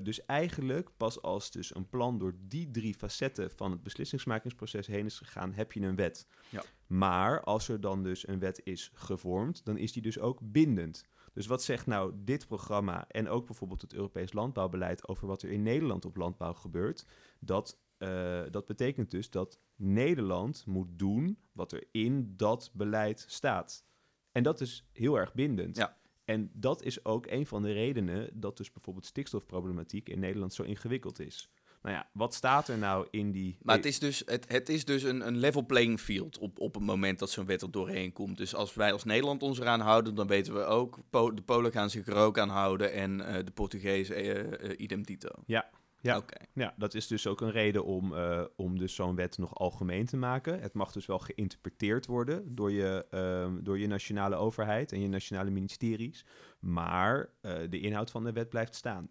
[0.03, 5.05] dus eigenlijk pas als dus een plan door die drie facetten van het beslissingsmakingsproces heen
[5.05, 6.27] is gegaan, heb je een wet.
[6.49, 6.63] Ja.
[6.87, 11.05] Maar als er dan dus een wet is gevormd, dan is die dus ook bindend.
[11.37, 15.51] Dus wat zegt nou dit programma en ook bijvoorbeeld het Europees landbouwbeleid over wat er
[15.51, 17.07] in Nederland op landbouw gebeurt?
[17.41, 23.85] Dat, uh, dat betekent dus dat Nederland moet doen wat er in dat beleid staat.
[24.33, 25.77] En dat is heel erg bindend.
[25.77, 25.97] Ja.
[26.25, 30.63] En dat is ook een van de redenen dat dus bijvoorbeeld stikstofproblematiek in Nederland zo
[30.63, 31.51] ingewikkeld is.
[31.87, 33.59] Nou ja, wat staat er nou in die...
[33.63, 36.75] Maar het is dus, het, het is dus een, een level playing field op, op
[36.75, 38.37] het moment dat zo'n wet er doorheen komt.
[38.37, 40.99] Dus als wij als Nederland ons eraan houden, dan weten we ook...
[41.11, 45.03] de Polen gaan zich er ook aan houden en uh, de Portugezen uh, uh, idem
[45.03, 45.29] dito.
[45.45, 45.71] Ja,
[46.01, 46.47] ja, okay.
[46.53, 50.07] ja, dat is dus ook een reden om, uh, om dus zo'n wet nog algemeen
[50.07, 50.61] te maken.
[50.61, 55.09] Het mag dus wel geïnterpreteerd worden door je, uh, door je nationale overheid en je
[55.09, 56.25] nationale ministeries.
[56.59, 59.09] Maar uh, de inhoud van de wet blijft staan.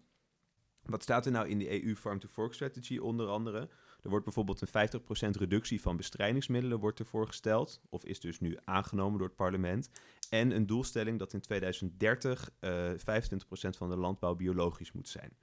[0.86, 3.68] Wat staat er nou in de EU Farm to Fork Strategy onder andere?
[4.02, 4.88] Er wordt bijvoorbeeld een
[5.36, 9.90] 50% reductie van bestrijdingsmiddelen wordt er voorgesteld, of is dus nu aangenomen door het parlement.
[10.30, 12.94] En een doelstelling dat in 2030 uh, 25%
[13.76, 15.36] van de landbouw biologisch moet zijn.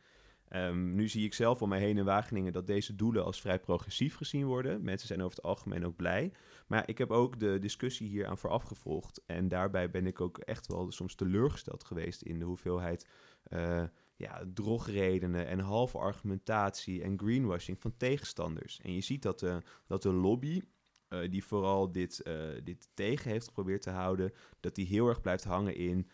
[0.56, 3.60] Um, nu zie ik zelf om mij heen in Wageningen dat deze doelen als vrij
[3.60, 4.84] progressief gezien worden.
[4.84, 6.32] Mensen zijn over het algemeen ook blij.
[6.68, 9.22] Maar ik heb ook de discussie hier aan vooraf gevolgd.
[9.26, 13.08] En daarbij ben ik ook echt wel soms teleurgesteld geweest in de hoeveelheid
[13.50, 13.84] uh,
[14.15, 18.80] ja, drogredenen en halve argumentatie en greenwashing van tegenstanders.
[18.82, 20.62] En je ziet dat de, dat de lobby,
[21.10, 25.21] uh, die vooral dit, uh, dit tegen heeft geprobeerd te houden, dat die heel erg
[25.21, 26.08] blijft hangen in,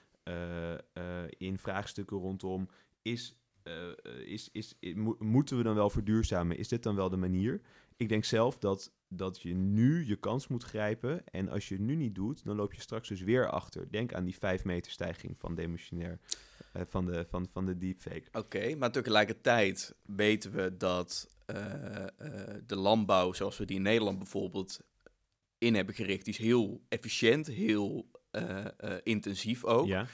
[1.38, 2.69] in vraagstukken rondom
[3.01, 4.75] is uh, is, is,
[5.19, 6.57] moeten we dan wel verduurzamen?
[6.57, 7.62] Is dit dan wel de manier?
[7.99, 11.27] Ik denk zelf dat, dat je nu je kans moet grijpen.
[11.29, 13.91] En als je het nu niet doet, dan loop je straks dus weer achter.
[13.91, 16.19] Denk aan die 5 meter stijging van demissionair.
[16.73, 18.23] Uh, van, de, van, van de deepfake.
[18.31, 21.55] Oké, maar tegelijkertijd weten we dat uh,
[22.65, 24.79] de landbouw, zoals we die in Nederland bijvoorbeeld
[25.57, 28.09] in hebben gericht, die is heel efficiënt, heel
[29.03, 29.88] intensief ook.
[29.88, 30.07] Ja.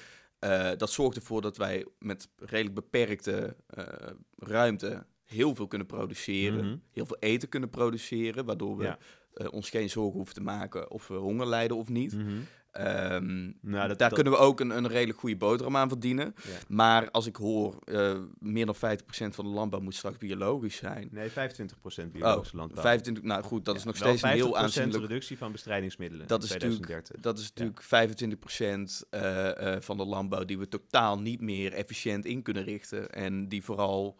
[0.76, 3.56] Dat zorgt ervoor dat wij met redelijk beperkte
[4.38, 6.82] ruimte heel veel kunnen produceren, mm-hmm.
[6.92, 8.98] heel veel eten kunnen produceren, waardoor we ja.
[9.36, 12.14] uh, ons geen zorgen hoeven te maken of we honger lijden of niet.
[12.14, 12.48] Mm-hmm.
[12.80, 14.14] Um, nou, dat, daar dat...
[14.14, 16.36] kunnen we ook een, een redelijk goede boterham aan verdienen.
[16.36, 16.52] Ja.
[16.68, 21.10] Maar als ik hoor, uh, meer dan 50% van de landbouw moet straks biologisch zijn.
[21.12, 21.34] Nee, 25%
[22.12, 22.82] biologische oh, landbouw.
[22.82, 25.04] 25, nou goed, dat ja, is nog steeds een heel aanzienlijk...
[25.04, 27.20] reductie van bestrijdingsmiddelen dat is 2030.
[27.20, 28.78] Dat is natuurlijk ja.
[28.78, 33.10] 25% uh, uh, van de landbouw die we totaal niet meer efficiënt in kunnen richten.
[33.10, 34.18] En die vooral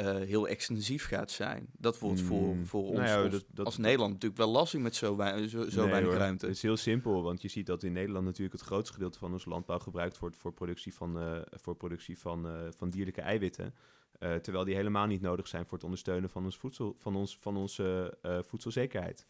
[0.00, 1.66] uh, heel extensief gaat zijn.
[1.78, 2.66] Dat wordt voor, mm.
[2.66, 5.48] voor ons nou ja, als, dat, dat, als Nederland natuurlijk wel lastig met zo, wei
[5.48, 6.18] zo, zo nee, weinig hoor.
[6.18, 6.46] ruimte.
[6.46, 9.32] Het is heel simpel, want je ziet dat in Nederland natuurlijk het grootste gedeelte van
[9.32, 13.74] ons landbouw gebruikt wordt voor productie van, uh, voor productie van, uh, van dierlijke eiwitten.
[14.18, 17.56] terwijl die helemaal niet nodig zijn voor het ondersteunen van, ons voedsel, van, ons, van
[17.56, 19.26] onze voedselzekerheid.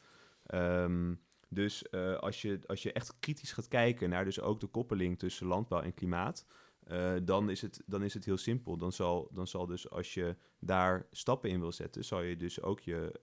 [0.54, 5.18] Um, dus als, je, als je echt kritisch gaat kijken naar dus ook de koppeling
[5.18, 6.44] tussen landbouw en klimaat,
[6.90, 8.76] uh, dan, is het, dan is het heel simpel.
[8.76, 12.62] Dan zal, dan zal dus als je daar stappen in wil zetten, zal je dus
[12.62, 13.20] ook je,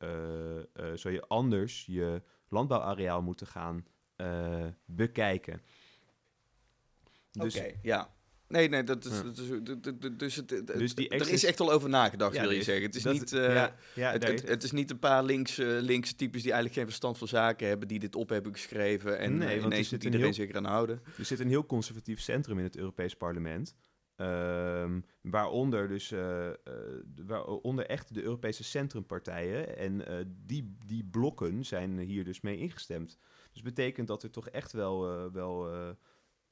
[0.77, 3.85] uh, uh, zal je anders je landbouwareaal moeten gaan
[4.85, 5.61] bekijken.
[7.31, 8.13] Dus, Oké, ja.
[8.51, 9.49] Nee, nee, dat is, is,
[10.17, 12.85] dus, het, dus die er is echt al over nagedacht, ja, wil je zeggen.
[12.85, 16.15] Het is, niet, uh, ja, ja, het, het, het, is niet een paar linkse, linkse
[16.15, 19.57] types die eigenlijk geen verstand van zaken hebben, die dit op hebben geschreven en nee,
[19.57, 21.01] uh, ineens moet iedereen heel, zich eraan houden.
[21.17, 23.75] Er zit een heel conservatief centrum in het Europees Parlement.
[24.15, 26.49] Um, waaronder dus uh,
[27.25, 29.77] waaronder echt de Europese centrumpartijen.
[29.77, 30.03] En
[30.45, 33.17] die, die blokken zijn hier dus mee ingestemd.
[33.53, 35.67] Dus betekent dat er toch echt wel, wel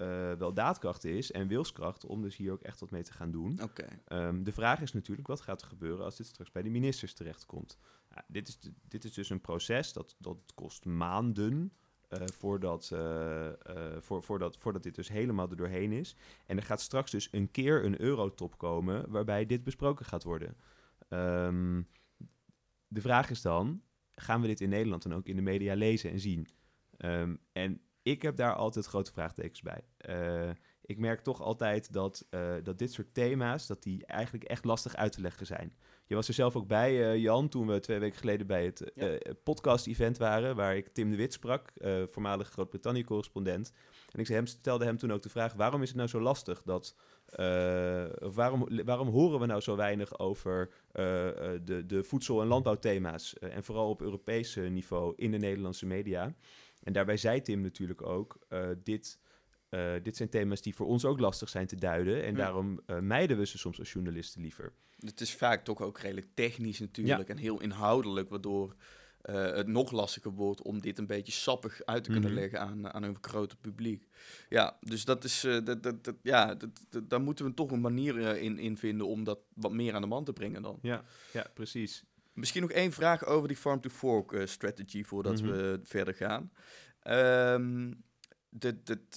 [0.01, 3.31] uh, wel daadkracht is en wilskracht om dus hier ook echt wat mee te gaan
[3.31, 3.59] doen.
[3.63, 4.27] Okay.
[4.27, 7.13] Um, de vraag is natuurlijk, wat gaat er gebeuren als dit straks bij de ministers
[7.13, 7.77] terechtkomt?
[8.15, 11.73] Ja, dit, is dit is dus een proces dat, dat kost maanden
[12.09, 13.49] uh, voordat, uh,
[13.99, 16.15] voor, voordat, voordat dit dus helemaal er doorheen is.
[16.45, 20.57] En er gaat straks dus een keer een eurotop komen waarbij dit besproken gaat worden.
[21.09, 21.87] Um,
[22.87, 23.81] de vraag is dan,
[24.15, 26.47] gaan we dit in Nederland dan ook in de media lezen en zien?
[26.97, 29.81] Um, en ik heb daar altijd grote vraagtekens bij.
[30.09, 30.49] Uh,
[30.81, 34.95] ik merk toch altijd dat, eh, dat dit soort thema's, dat die eigenlijk echt lastig
[34.95, 35.73] uit te leggen zijn.
[36.05, 38.91] Je was er zelf ook bij, eh, Jan, toen we twee weken geleden bij het
[38.95, 39.07] Ja.
[39.07, 43.73] eh, podcast-event waren, waar ik Tim de Wit sprak, eh voormalig Groot-Brittannië-correspondent.
[44.11, 46.61] En ik hem, stelde hem toen ook de vraag, waarom is het nou zo lastig
[46.63, 46.95] dat...
[47.25, 52.47] eh, waarom, waarom horen we nou zo weinig over eh, eh, de, de voedsel- en
[52.47, 53.33] landbouwthema's?
[53.37, 56.33] eh, en vooral op Europees eh, niveau in de Nederlandse media.
[56.89, 59.19] En daarbij zei Tim natuurlijk ook, eh, dit,
[59.69, 62.23] eh, dit zijn thema's die voor ons ook lastig zijn te duiden.
[62.23, 62.37] En Ja.
[62.37, 64.73] daarom eh, mijden we ze soms als journalisten liever.
[64.99, 68.75] Het is vaak toch ook redelijk technisch natuurlijk en heel inhoudelijk, waardoor
[69.21, 72.39] het nog lastiger wordt om dit een beetje sappig uit te kunnen Mhm.
[72.39, 74.07] leggen aan, aan een groter publiek.
[74.49, 77.81] Ja, dus dat is, dat, dat, dat, ja, dat, dat- daar moeten we toch een
[77.81, 80.79] manier in, in vinden om dat wat meer aan de man te brengen dan.
[80.81, 82.03] Ja, ja precies.
[82.39, 85.51] Misschien nog één vraag over die farm-to-fork eh, strategy voordat Mhm.
[85.51, 86.51] we verder gaan.
[86.99, 87.93] Ehm,
[88.49, 88.75] dat,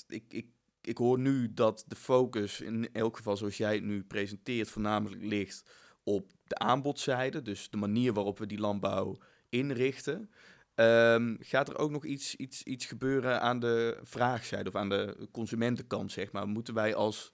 [0.08, 0.46] ik, ik,
[0.80, 5.22] ik hoor nu dat de focus, in elk geval zoals jij het nu presenteert, voornamelijk
[5.22, 5.70] ligt
[6.02, 7.42] op de aanbodzijde.
[7.42, 10.30] Dus de manier waarop we die landbouw inrichten.
[10.74, 15.28] Ehm, gaat er ook nog iets, iets, iets gebeuren aan de vraagzijde of aan de
[15.32, 16.48] consumentenkant, zeg maar?
[16.48, 17.32] Moeten wij als,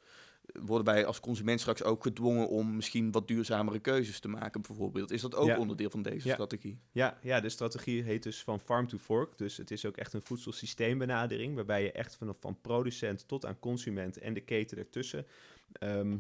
[0.53, 5.11] worden wij als consument straks ook gedwongen om misschien wat duurzamere keuzes te maken, bijvoorbeeld?
[5.11, 5.59] Is dat ook Ja.
[5.59, 6.33] onderdeel van deze Ja.
[6.35, 6.81] strategie?
[6.93, 9.39] Ja, ja, de strategie heet dus van farm to fork.
[9.39, 13.59] Dus het is ook echt een voedselsysteembenadering, waarbij je echt vanaf van producent tot aan
[13.59, 15.27] consument en de keten ertussen
[15.73, 16.19] ehm,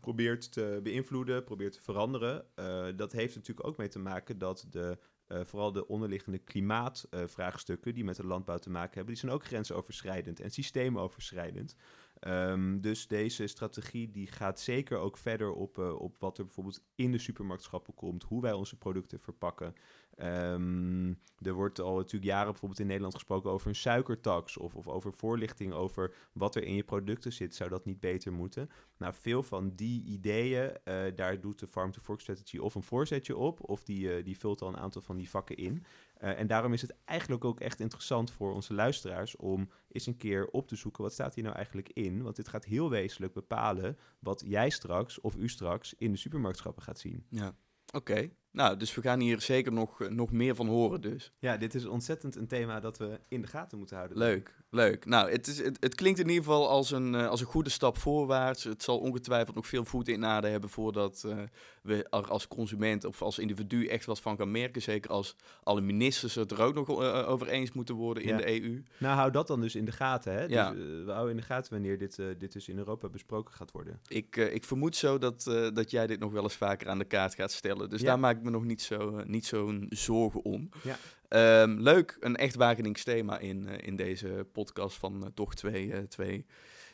[0.00, 2.44] probeert te beïnvloeden, probeert te veranderen.
[2.54, 7.94] Eh, dat heeft natuurlijk ook mee te maken dat de, eh, vooral de onderliggende klimaatvraagstukken
[7.94, 11.76] die met de landbouw te maken hebben, die zijn ook grensoverschrijdend en systeemoverschrijdend.
[12.22, 16.82] Ehm, dus deze strategie die gaat zeker ook verder op, eh, op wat er bijvoorbeeld
[16.94, 19.74] in de supermarktschappen komt, hoe wij onze producten verpakken.
[20.16, 24.88] Ehm, er wordt al natuurlijk jaren bijvoorbeeld in Nederland gesproken over een suikertax of, of
[24.88, 27.54] over voorlichting over wat er in je producten zit.
[27.54, 28.70] Zou dat niet beter moeten?
[28.96, 32.82] Nou, veel van die ideeën, eh, daar doet de Farm to Fork Strategy of een
[32.82, 35.84] voorzetje op, of die, eh, die vult al een aantal van die vakken in.
[36.22, 40.16] Eh, en daarom is het eigenlijk ook echt interessant voor onze luisteraars om eens een
[40.16, 42.22] keer op te zoeken wat staat hier nou eigenlijk in.
[42.22, 46.82] Want dit gaat heel wezenlijk bepalen wat jij straks of u straks in de supermarktschappen
[46.82, 47.26] gaat zien.
[47.28, 47.56] Ja.
[47.94, 48.30] Oké.
[48.52, 51.32] Nou, dus we gaan hier zeker nog, eh, nog meer van horen dus.
[51.38, 54.18] Ja, dit is ontzettend een thema dat we in de gaten moeten houden.
[54.18, 55.04] Leuk, leuk.
[55.04, 57.70] Nou, het, is, het, het klinkt in ieder geval als een, eh, als een goede
[57.70, 58.64] stap voorwaarts.
[58.64, 61.36] Het zal ongetwijfeld nog veel voeten in aarde hebben voordat eh,
[61.82, 64.82] we er als consument of als individu echt wat van gaan merken.
[64.82, 68.36] Zeker als alle ministers het er ook nog eh, over eens moeten worden in Ja.
[68.36, 68.82] de EU.
[68.98, 70.32] Nou, hou dat dan dus in de gaten.
[70.32, 70.44] Hè?
[70.44, 70.70] Ja.
[70.72, 74.00] Dus, we houden in de gaten wanneer dit, dit dus in Europa besproken gaat worden.
[74.08, 75.42] Ik, ik vermoed zo dat,
[75.74, 77.90] dat jij dit nog wel eens vaker aan de kaart gaat stellen.
[77.90, 78.06] Dus Ja.
[78.06, 80.68] daar maak ik me nog niet zo eh, niet zo'n zorgen om.
[80.82, 80.96] Ja.
[81.28, 85.92] Ehm, leuk, een echt Wagenings thema in, eh, in deze podcast van eh, toch twee,
[85.92, 86.46] eh, twee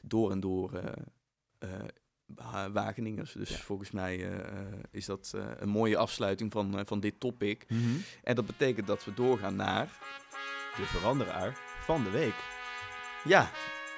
[0.03, 0.71] door en door
[2.27, 3.33] Wa- Wageningers.
[3.33, 3.57] Dus Ja.
[3.57, 4.31] volgens mij
[4.91, 7.67] is dat een mooie afsluiting van, van dit topic.
[8.23, 10.17] En dat betekent dat we doorgaan naar...
[10.77, 12.35] De veranderaar van de week.
[13.25, 13.51] Ja,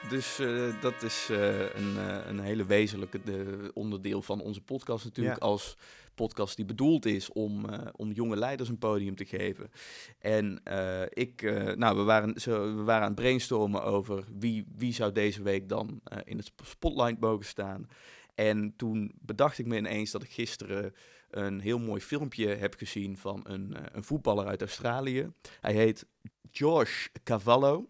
[0.09, 0.41] dus
[0.81, 1.29] dat is
[1.75, 1.97] een,
[2.29, 5.39] een hele wezenlijke de, onderdeel van onze podcast natuurlijk.
[5.41, 5.47] Ja.
[5.47, 5.77] Als
[6.25, 9.71] podcast die bedoeld is om, eh, om jonge leiders een podium te geven.
[10.19, 14.65] En eh, ik, eh, nou, we waren, zo, we waren aan het brainstormen over wie,
[14.77, 17.89] wie zou deze week dan in het sp- spotlight mogen staan.
[18.35, 20.95] En toen bedacht ik me ineens dat ik gisteren
[21.31, 25.33] een heel mooi filmpje heb gezien van een, een voetballer uit Australië.
[25.61, 26.07] Hij heet
[26.51, 27.89] Josh Cavallo.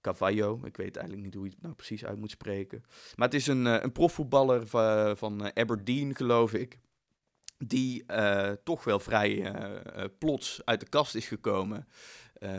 [0.00, 2.84] Cavallo, ik weet eigenlijk niet hoe je het nou precies uit moet spreken.
[3.16, 6.78] Maar het is een, een profvoetballer va- van eh, Aberdeen, geloof ik.
[7.66, 11.88] Die eh, toch wel vrij eh, eh, plots uit de kast is gekomen.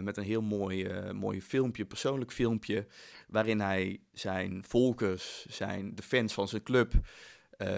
[0.01, 2.87] met een heel mooi, mooi filmpje, persoonlijk filmpje.
[3.27, 6.93] Waarin hij zijn volkers, zijn, de fans van zijn club.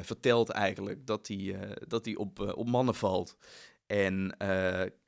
[0.02, 3.38] vertelt eigenlijk dat hij, dat hij op, op mannen valt.
[3.88, 4.36] En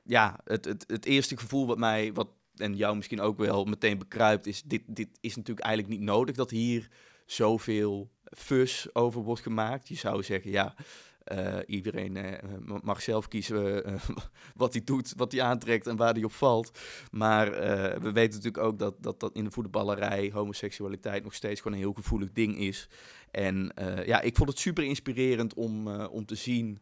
[0.02, 3.98] ja, het, het, het eerste gevoel wat mij, wat, en jou misschien ook wel meteen
[3.98, 6.88] bekruipt, is: dit, dit is natuurlijk eigenlijk niet nodig dat hier
[7.26, 9.88] zoveel fus over wordt gemaakt.
[9.88, 10.74] Je zou zeggen, ja.
[11.26, 13.94] Eh, iedereen eh, ma- mag zelf kiezen eh,
[14.54, 16.78] wat hij doet, wat hij aantrekt en waar hij op valt.
[17.10, 17.50] Maar
[18.00, 21.84] we weten natuurlijk ook dat, dat, dat in de voetballerij homoseksualiteit nog steeds gewoon een
[21.84, 22.88] heel gevoelig ding is.
[23.30, 23.72] En
[24.04, 26.80] ja, ik vond het super inspirerend om, om te zien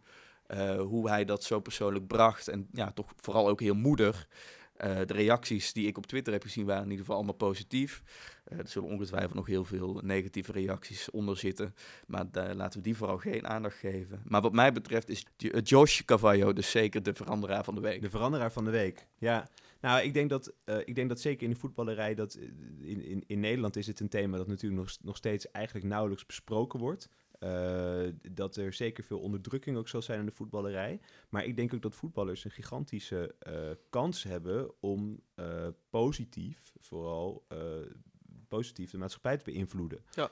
[0.79, 2.49] hoe hij dat zo persoonlijk bracht.
[2.49, 4.29] En ja, toch vooral ook heel moedig.
[4.75, 8.03] Eh, de reacties die ik op Twitter heb gezien waren in ieder geval allemaal positief.
[8.45, 11.75] Eh, er zullen ongetwijfeld nog heel veel negatieve reacties onder zitten.
[12.07, 14.23] Maar laten we die vooral geen aandacht geven.
[14.25, 18.03] Maar wat mij betreft is eh, Josh Cavallo dus zeker de veranderaar van de week.
[18.03, 19.07] De veranderaar van de week.
[19.19, 19.49] Ja,
[19.81, 20.53] nou, ik denk dat,
[20.85, 22.35] ik denk dat zeker in de voetballerij, dat
[22.81, 26.27] in, in, in Nederland is het een thema dat natuurlijk nog, nog steeds eigenlijk nauwelijks
[26.27, 27.09] besproken wordt.
[27.45, 31.01] Eh, dat er zeker veel onderdrukking ook zal zijn in de voetballerij.
[31.29, 37.47] Maar ik denk ook dat voetballers een gigantische eh, kans hebben om eh, positief, vooral
[38.49, 40.05] positief de maatschappij te beïnvloeden.
[40.15, 40.31] Ja.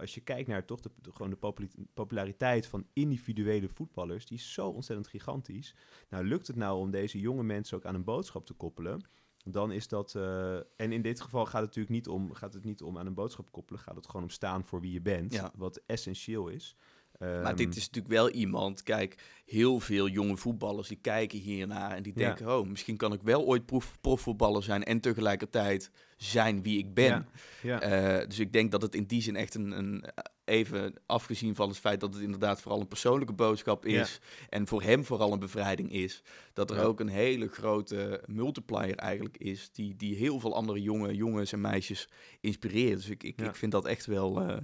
[0.00, 4.52] Als je kijkt naar toch de, de- gewoon de populariteit van individuele voetballers, die is
[4.52, 5.74] zo ontzettend gigantisch.
[6.08, 9.00] Nou, lukt het nou om deze jonge mensen ook aan een boodschap te koppelen?
[9.44, 10.14] Dan is dat.
[10.14, 13.06] eh, en in dit geval gaat het natuurlijk niet om, gaat het niet om aan
[13.06, 13.80] een boodschap koppelen.
[13.80, 15.32] Gaat het gewoon om staan voor wie je bent.
[15.34, 15.52] Ja.
[15.56, 16.76] Wat essentieel is.
[17.18, 21.90] Maar Ehm, dit is natuurlijk wel iemand, kijk, heel veel jonge voetballers die kijken hiernaar
[21.90, 22.26] en die Ja.
[22.26, 26.94] denken, oh, misschien kan ik wel ooit proef, profvoetballer zijn en tegelijkertijd zijn wie ik
[26.94, 27.26] ben.
[27.62, 27.80] Ja, ja.
[27.80, 30.04] Eh, dus ik denk dat het in die zin echt een, een,
[30.52, 34.82] even afgezien van het feit dat het inderdaad vooral een persoonlijke boodschap is en voor
[34.82, 36.82] hem vooral een bevrijding is, dat er Ja.
[36.82, 41.60] ook een hele grote multiplier eigenlijk is die, die heel veel andere jonge jongens en
[41.60, 42.08] meisjes
[42.40, 42.96] inspireert.
[42.96, 43.48] Dus ik, ik, Ja.
[43.48, 44.56] ik vind dat echt wel, eh,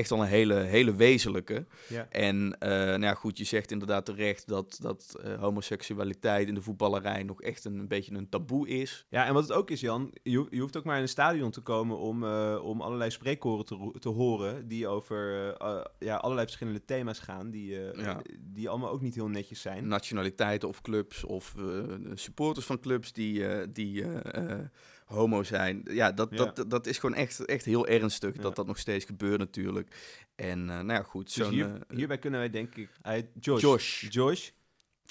[0.00, 1.66] echt wel een hele, hele wezenlijke.
[1.88, 2.06] ja.
[2.10, 6.62] En eh, nou ja, goed, je zegt inderdaad terecht dat, dat eh, homoseksualiteit in de
[6.62, 9.06] voetballerij nog echt een, een beetje een taboe is.
[9.08, 11.50] Ja, en wat het ook is, Jan, je, je hoeft ook maar in een stadion
[11.50, 15.18] te komen om, eh, om allerlei spreekkoren te, te horen die over
[15.98, 18.22] ja, allerlei verschillende thema's gaan, die, Ja.
[18.40, 19.88] die allemaal ook niet heel netjes zijn.
[19.88, 21.54] Nationaliteiten of clubs of
[22.14, 24.04] supporters van clubs die, die
[25.04, 25.82] homo zijn.
[25.90, 26.36] Ja, dat, Ja.
[26.36, 28.42] Dat, dat is gewoon echt, echt heel ernstig Ja.
[28.42, 29.89] dat dat nog steeds gebeurt natuurlijk.
[30.34, 32.90] En eh, nou ja, goed, Dus hier, eh, hierbij kunnen wij denk ik...
[33.40, 33.60] Josh.
[33.60, 34.06] Josh.
[34.08, 34.50] Josh,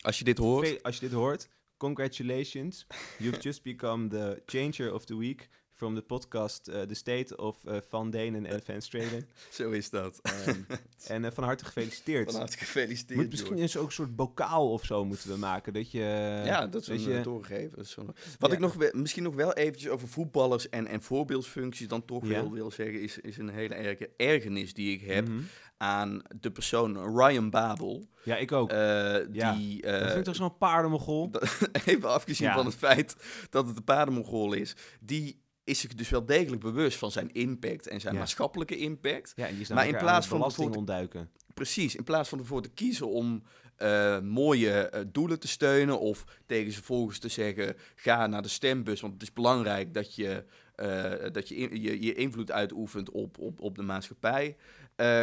[0.02, 2.88] als je dit hoort, als je dit hoort, congratulations.
[3.18, 7.66] You've just become the changer of the week from the podcast eh, The State of
[7.66, 9.28] eh, Van Denen en Van Stralen.
[9.52, 10.22] zo is dat.
[11.08, 12.32] En eh, van harte gefeliciteerd.
[12.32, 13.20] Van harte gefeliciteerd.
[13.20, 15.74] Moet misschien eens ook een soort bokaal of zo moeten we maken.
[15.74, 16.00] Dat je,
[16.46, 17.78] Ja, dat een je, doorgeven.
[17.78, 17.96] Dat
[18.40, 18.56] Wat Ja.
[18.56, 22.30] ik nog misschien nog wel eventjes over voetballers en, en voorbeeldsfuncties dan toch Ja.
[22.30, 25.42] wil, wil zeggen, is, is een hele erge ergernis die ik heb Mhm.
[25.78, 28.08] aan de persoon Ryan Babel.
[28.24, 28.72] Ja, ik ook.
[28.72, 29.54] Ja.
[29.56, 31.30] Die, dat eh, vind ik toch zo'n paardenmogol?
[31.32, 32.56] dat- even afgezien Ja.
[32.56, 33.16] van het feit
[33.50, 37.88] dat het een paardenmongool is, die is zich dus wel degelijk bewust van zijn impact
[37.88, 38.20] en zijn Ja.
[38.20, 39.34] maatschappelijke impact.
[39.36, 41.30] Ja, en die is Maar in plaats van belasting ontduiken.
[41.54, 43.44] Precies, in plaats van ervoor te kiezen om
[43.76, 48.48] eh, mooie eh, doelen te steunen of tegen zijn volgers te zeggen, ga naar de
[48.48, 50.44] stembus, want het is belangrijk dat je,
[50.76, 54.56] eh, dat je, in- je, je invloed uitoefent op, op, op de maatschappij,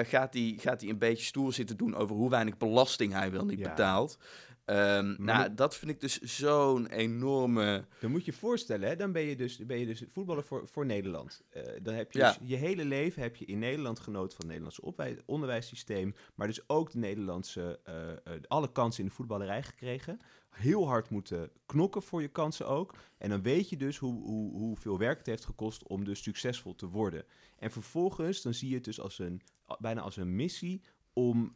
[0.02, 3.44] gaat hij gaat hij een beetje stoer zitten doen over hoe weinig belasting hij wel
[3.44, 3.68] niet Ja.
[3.68, 4.18] betaalt.
[4.66, 7.84] Ehm, nou, dat vind ik dus zo'n enorme...
[8.00, 10.68] Dan moet je je voorstellen, hè, dan ben je dus, ben je dus voetballer voor,
[10.68, 11.42] voor Nederland.
[11.48, 12.28] Eh, dan heb je Ja.
[12.28, 16.14] dus je hele leven heb je in Nederland genoten van het Nederlandse onderwijssysteem.
[16.34, 20.20] Maar dus ook de Nederlandse, eh, eh, alle kansen in de voetballerij gekregen.
[20.50, 22.94] Heel hard moeten knokken voor je kansen ook.
[23.18, 26.74] En dan weet je dus hoe, hoe, hoeveel werk het heeft gekost om dus succesvol
[26.74, 27.24] te worden.
[27.58, 29.42] En vervolgens, dan zie je het dus als een,
[29.78, 30.80] bijna als een missie
[31.12, 31.54] om,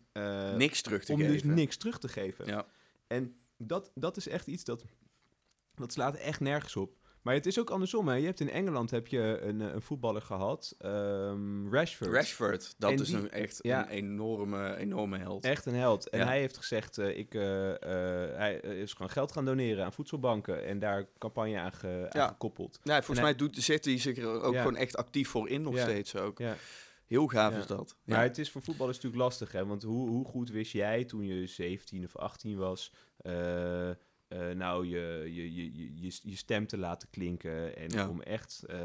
[0.56, 1.32] niks terug te om geven.
[1.32, 2.46] dus niks terug te geven.
[2.46, 2.66] Ja.
[3.10, 4.84] En dat, dat is echt iets dat,
[5.74, 6.98] dat slaat echt nergens op.
[7.22, 8.08] Maar het is ook andersom.
[8.08, 8.14] Hè.
[8.14, 12.10] Je hebt in Engeland heb je een, eh, een voetballer gehad, ehm, Rashford.
[12.12, 13.82] Rashford, dat En is die- een, echt ja.
[13.84, 15.44] een enorme, enorme held.
[15.44, 16.08] Echt een held.
[16.08, 16.24] En Ja.
[16.26, 17.42] hij heeft gezegd, eh, ik, eh,
[18.36, 22.28] hij is gewoon geld gaan doneren aan voedselbanken en daar campagne aan, ge- aan Ja.
[22.28, 22.80] gekoppeld.
[22.82, 25.62] Ja, volgens En mij doet, zet hij zich er ook gewoon echt actief voor in
[25.62, 26.38] nog steeds ook.
[26.38, 26.56] Ja.
[27.10, 27.58] Heel gaaf Ja.
[27.58, 27.96] is dat.
[28.04, 28.22] Maar Ja.
[28.22, 29.66] het is voor voetballers natuurlijk lastig, hè?
[29.66, 33.96] Want hoe, hoe goed wist jij toen je 17 of 18 was, eh, eh,
[34.54, 38.08] nou je, je, je, je, je, stem te laten klinken en Ja.
[38.08, 38.76] om echt eh,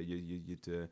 [0.00, 0.88] je, je, je te,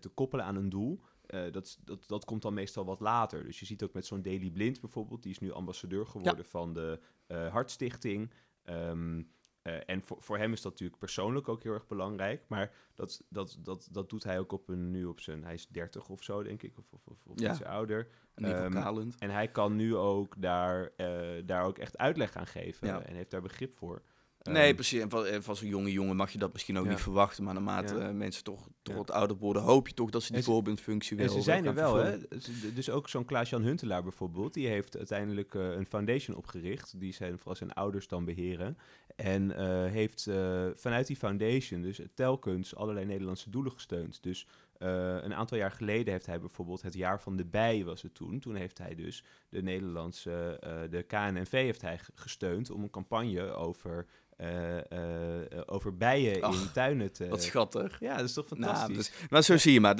[0.00, 1.00] te koppelen aan een doel?
[1.26, 3.44] Dat, dat, dat komt dan meestal wat later.
[3.44, 6.72] Dus je ziet ook met zo'n Daily Blind bijvoorbeeld, die is nu ambassadeur geworden van
[6.74, 8.30] de Hartstichting.
[8.62, 9.22] Ehm,
[9.68, 12.42] eh, en voor, voor hem is dat natuurlijk persoonlijk ook heel erg belangrijk.
[12.48, 15.44] Maar dat, dat, dat, dat doet hij ook op een, nu op zijn...
[15.44, 16.78] Hij is 30 of zo, denk ik.
[16.78, 17.50] Of, of, of, of Ja.
[17.52, 18.08] iets ouder.
[18.34, 19.10] Nico ehm.
[19.18, 22.86] En hij kan nu ook daar, eh, daar ook echt uitleg aan geven.
[22.86, 23.02] Ja.
[23.02, 24.02] En heeft daar begrip voor.
[24.42, 25.00] Nee, Ehm, precies.
[25.00, 26.90] En van, en van zo'n jonge jongen mag je dat misschien ook Ja.
[26.90, 27.44] niet verwachten.
[27.44, 28.12] Maar naarmate Ja.
[28.12, 31.34] mensen toch, wat ouder worden, hoop je toch dat ze die En voorbeeldfunctie En wel
[31.34, 32.18] ze zijn er wel, hè?
[32.28, 37.12] Dus- Dus ook zo'n Klaas-Jan Huntelaar bijvoorbeeld, die heeft uiteindelijk eh, een foundation opgericht, die
[37.12, 38.78] zijn vooral zijn ouders dan beheren.
[39.18, 44.22] En eh, heeft eh, vanuit die foundation dus telkens allerlei Nederlandse doelen gesteund.
[44.22, 44.46] Dus
[44.78, 44.88] eh,
[45.20, 48.40] een aantal jaar geleden heeft hij bijvoorbeeld het jaar van de bij was het toen.
[48.40, 50.58] Toen heeft hij dus de Nederlandse,
[50.90, 54.06] de KNNV heeft hij gesteund om een campagne over
[54.38, 57.28] eh, eh, eh, over bijen in tuinen te...
[57.28, 58.00] Wat schattig.
[58.00, 58.96] ja, dat is toch Nou, fantastisch?
[58.96, 59.96] dus- maar zo zie je maar,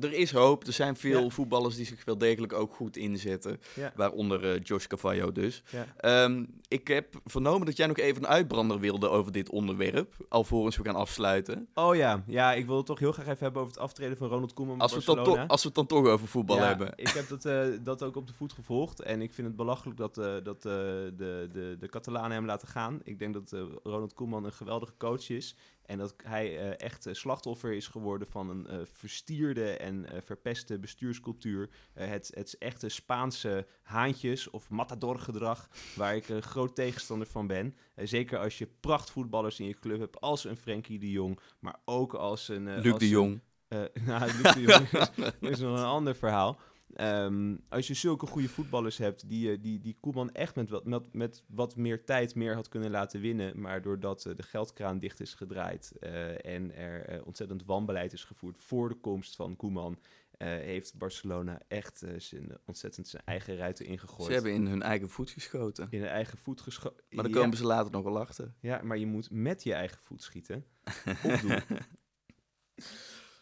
[0.00, 0.66] er is hoop.
[0.66, 1.28] Er zijn veel Ja.
[1.28, 3.60] voetballers die zich wel degelijk ook goed inzetten.
[3.74, 3.92] Ja.
[3.96, 5.62] Waaronder eh, Josh Cavallo dus.
[5.70, 5.86] Ja.
[5.96, 10.14] Ehm, ik heb vernomen dat jij nog even een uitbrander wilde over dit onderwerp.
[10.28, 11.68] Alvorens we gaan afsluiten.
[11.74, 14.28] Oh ja, ja, ik wil het toch heel graag even hebben over het aftreden van
[14.28, 15.42] Ronald Koeman Als we, het dan Barcelona.
[15.42, 16.92] toch- als we het dan toch over voetbal hebben.
[16.96, 17.48] Ik heb dat,
[17.84, 19.00] dat ook op de voet gevolgd.
[19.02, 21.12] En ik vind het belachelijk dat, dat de,
[21.52, 23.00] de, de Catalanen hem laten gaan.
[23.04, 25.56] Ik denk dat Ronald Koeman een geweldige coach is.
[25.82, 30.78] En dat hij eh, echt eh, slachtoffer is geworden van een eh, verstierde en verpeste
[30.78, 31.68] bestuurscultuur.
[31.92, 37.76] Het, het echte Spaanse haantjes- of matador-gedrag, waar ik een groot tegenstander van ben.
[37.96, 42.14] Zeker als je prachtvoetballers in je club hebt, als een Frenkie de Jong, maar ook
[42.14, 42.80] als een...
[42.80, 43.40] Luc als de een- Jong.
[44.06, 46.58] nou, Luc de Jong is, is nog een ander verhaal.
[46.94, 50.84] Ehm, als je zulke goede voetballers hebt, die, eh, die, die Koeman echt met wat,
[50.84, 53.60] met, met wat meer tijd meer had kunnen laten winnen.
[53.60, 58.56] Maar doordat eh, de geldkraan dicht is gedraaid eh, en er ontzettend wanbeleid is gevoerd
[58.58, 59.98] voor de komst van Koeman,
[60.38, 64.26] heeft Barcelona echt zijn, ontzettend zijn eigen ruiten ingegooid.
[64.26, 65.86] Ze hebben in hun eigen voet geschoten.
[65.90, 67.04] in hun eigen voet geschoten.
[67.10, 68.54] Maar dan ja, komen ze later nog wel achter.
[68.60, 70.64] ja, maar je moet met je eigen voet schieten.
[71.24, 71.64] Op.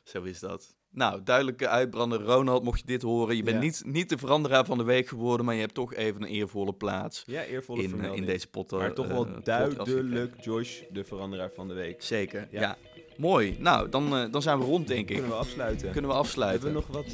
[0.03, 0.77] Zo is dat.
[0.97, 2.23] Nou, duidelijke uitbrander.
[2.23, 3.37] Ronald, mocht je dit horen.
[3.37, 3.63] Je bent Ja.
[3.63, 6.73] niet, niet de veranderaar van de week geworden, maar je hebt toch even een eervolle
[6.73, 8.71] plaats Ja, eervolle in, eh, in deze pot.
[8.71, 10.45] Maar toch eh, wel duidelijk.
[10.45, 12.03] Josh, de veranderaar van de week.
[12.03, 12.61] Zeker, ja.
[12.61, 12.77] Ja.
[13.17, 13.57] Mooi.
[13.59, 15.15] Nou, dan, eh, dan zijn we rond, denk ik.
[15.15, 15.91] Kunnen we afsluiten?
[15.91, 16.73] Kunnen we afsluiten?
[16.73, 17.13] Hebben we nog wat,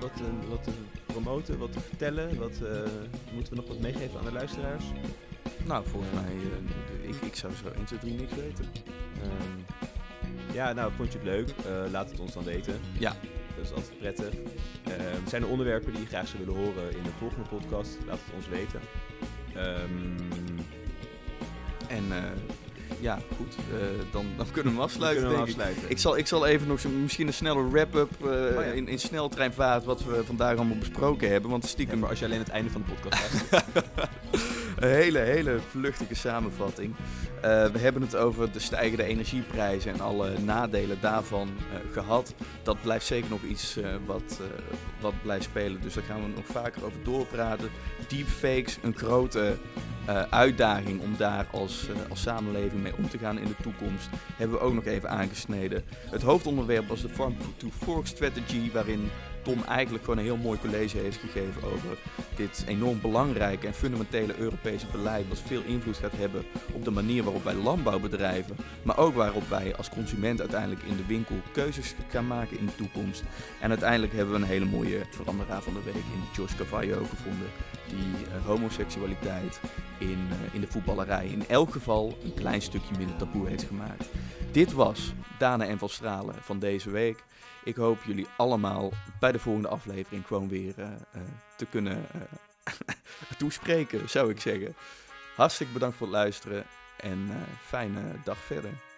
[0.00, 0.70] wat, wat te
[1.06, 2.38] promoten, wat te vertellen?
[2.38, 2.60] Wat,
[3.34, 4.84] moeten we nog wat meegeven aan de luisteraars?
[5.66, 6.32] Nou, volgens mij,
[7.08, 8.64] ik, ik zou zo 1, 2, 3 niks weten.
[9.22, 9.81] Ehm,
[10.52, 11.48] ja, nou, vond je het leuk?
[11.66, 12.80] Eh, laat het ons dan weten.
[12.98, 13.16] Ja.
[13.56, 14.28] Dat is altijd prettig.
[14.84, 17.98] Ehm, zijn er onderwerpen die je graag zou willen horen in de volgende podcast?
[18.06, 18.80] Laat het ons weten.
[19.54, 20.18] Ehm,
[21.88, 22.22] En eh,
[23.00, 23.54] ja, goed.
[23.56, 25.82] eh, dan, dan kunnen we hem afsluiten, kunnen we afsluiten.
[25.90, 28.60] Ik zal, ik zal even nog zo, misschien een snelle wrap-up ja.
[28.62, 31.50] in, in sneltreinvaart wat we vandaag allemaal besproken hebben.
[31.50, 33.64] Want Ja, stiekem maar als je alleen het einde van de podcast luistert.
[34.82, 36.94] Een hele, hele vluchtige samenvatting.
[37.42, 42.34] Eh, we hebben het over de stijgende energieprijzen en alle nadelen daarvan eh, gehad.
[42.62, 44.40] Dat blijft zeker nog iets eh, wat,
[45.00, 45.80] wat blijft spelen.
[45.80, 47.70] Dus daar gaan we nog vaker over doorpraten.
[48.08, 49.56] Deepfakes, een grote
[50.30, 54.08] uitdaging om daar als, als samenleving mee om te gaan in de toekomst.
[54.36, 55.84] Hebben we ook nog even aangesneden.
[56.10, 59.10] Het hoofdonderwerp was de Farm to Fork Strategy, waarin
[59.42, 61.98] Tom eigenlijk gewoon een heel mooi college heeft gegeven over
[62.36, 67.22] dit enorm belangrijke en fundamentele Europese beleid, wat veel invloed gaat hebben op de manier
[67.22, 71.94] waarop wij landbouw bedrijven, maar ook waarop wij als consument uiteindelijk in de winkel keuzes
[72.08, 73.22] gaan maken in de toekomst.
[73.60, 77.48] En uiteindelijk hebben we een hele mooie veranderaar van de week in Josh Cavallo gevonden,
[77.88, 79.60] die eh, homoseksualiteit
[79.98, 84.08] in, eh, in de voetballerij in elk geval een klein stukje minder taboe heeft gemaakt.
[84.50, 87.24] Dit was Dana en van Stralen van deze week.
[87.64, 91.20] Ik hoop jullie allemaal bij de volgende aflevering gewoon weer eh, eh,
[91.56, 92.72] te kunnen eh,
[93.38, 94.74] toespreken, zou ik zeggen.
[95.36, 96.64] Hartstikke bedankt voor het luisteren
[96.96, 97.30] en
[97.66, 98.91] fijne dag verder.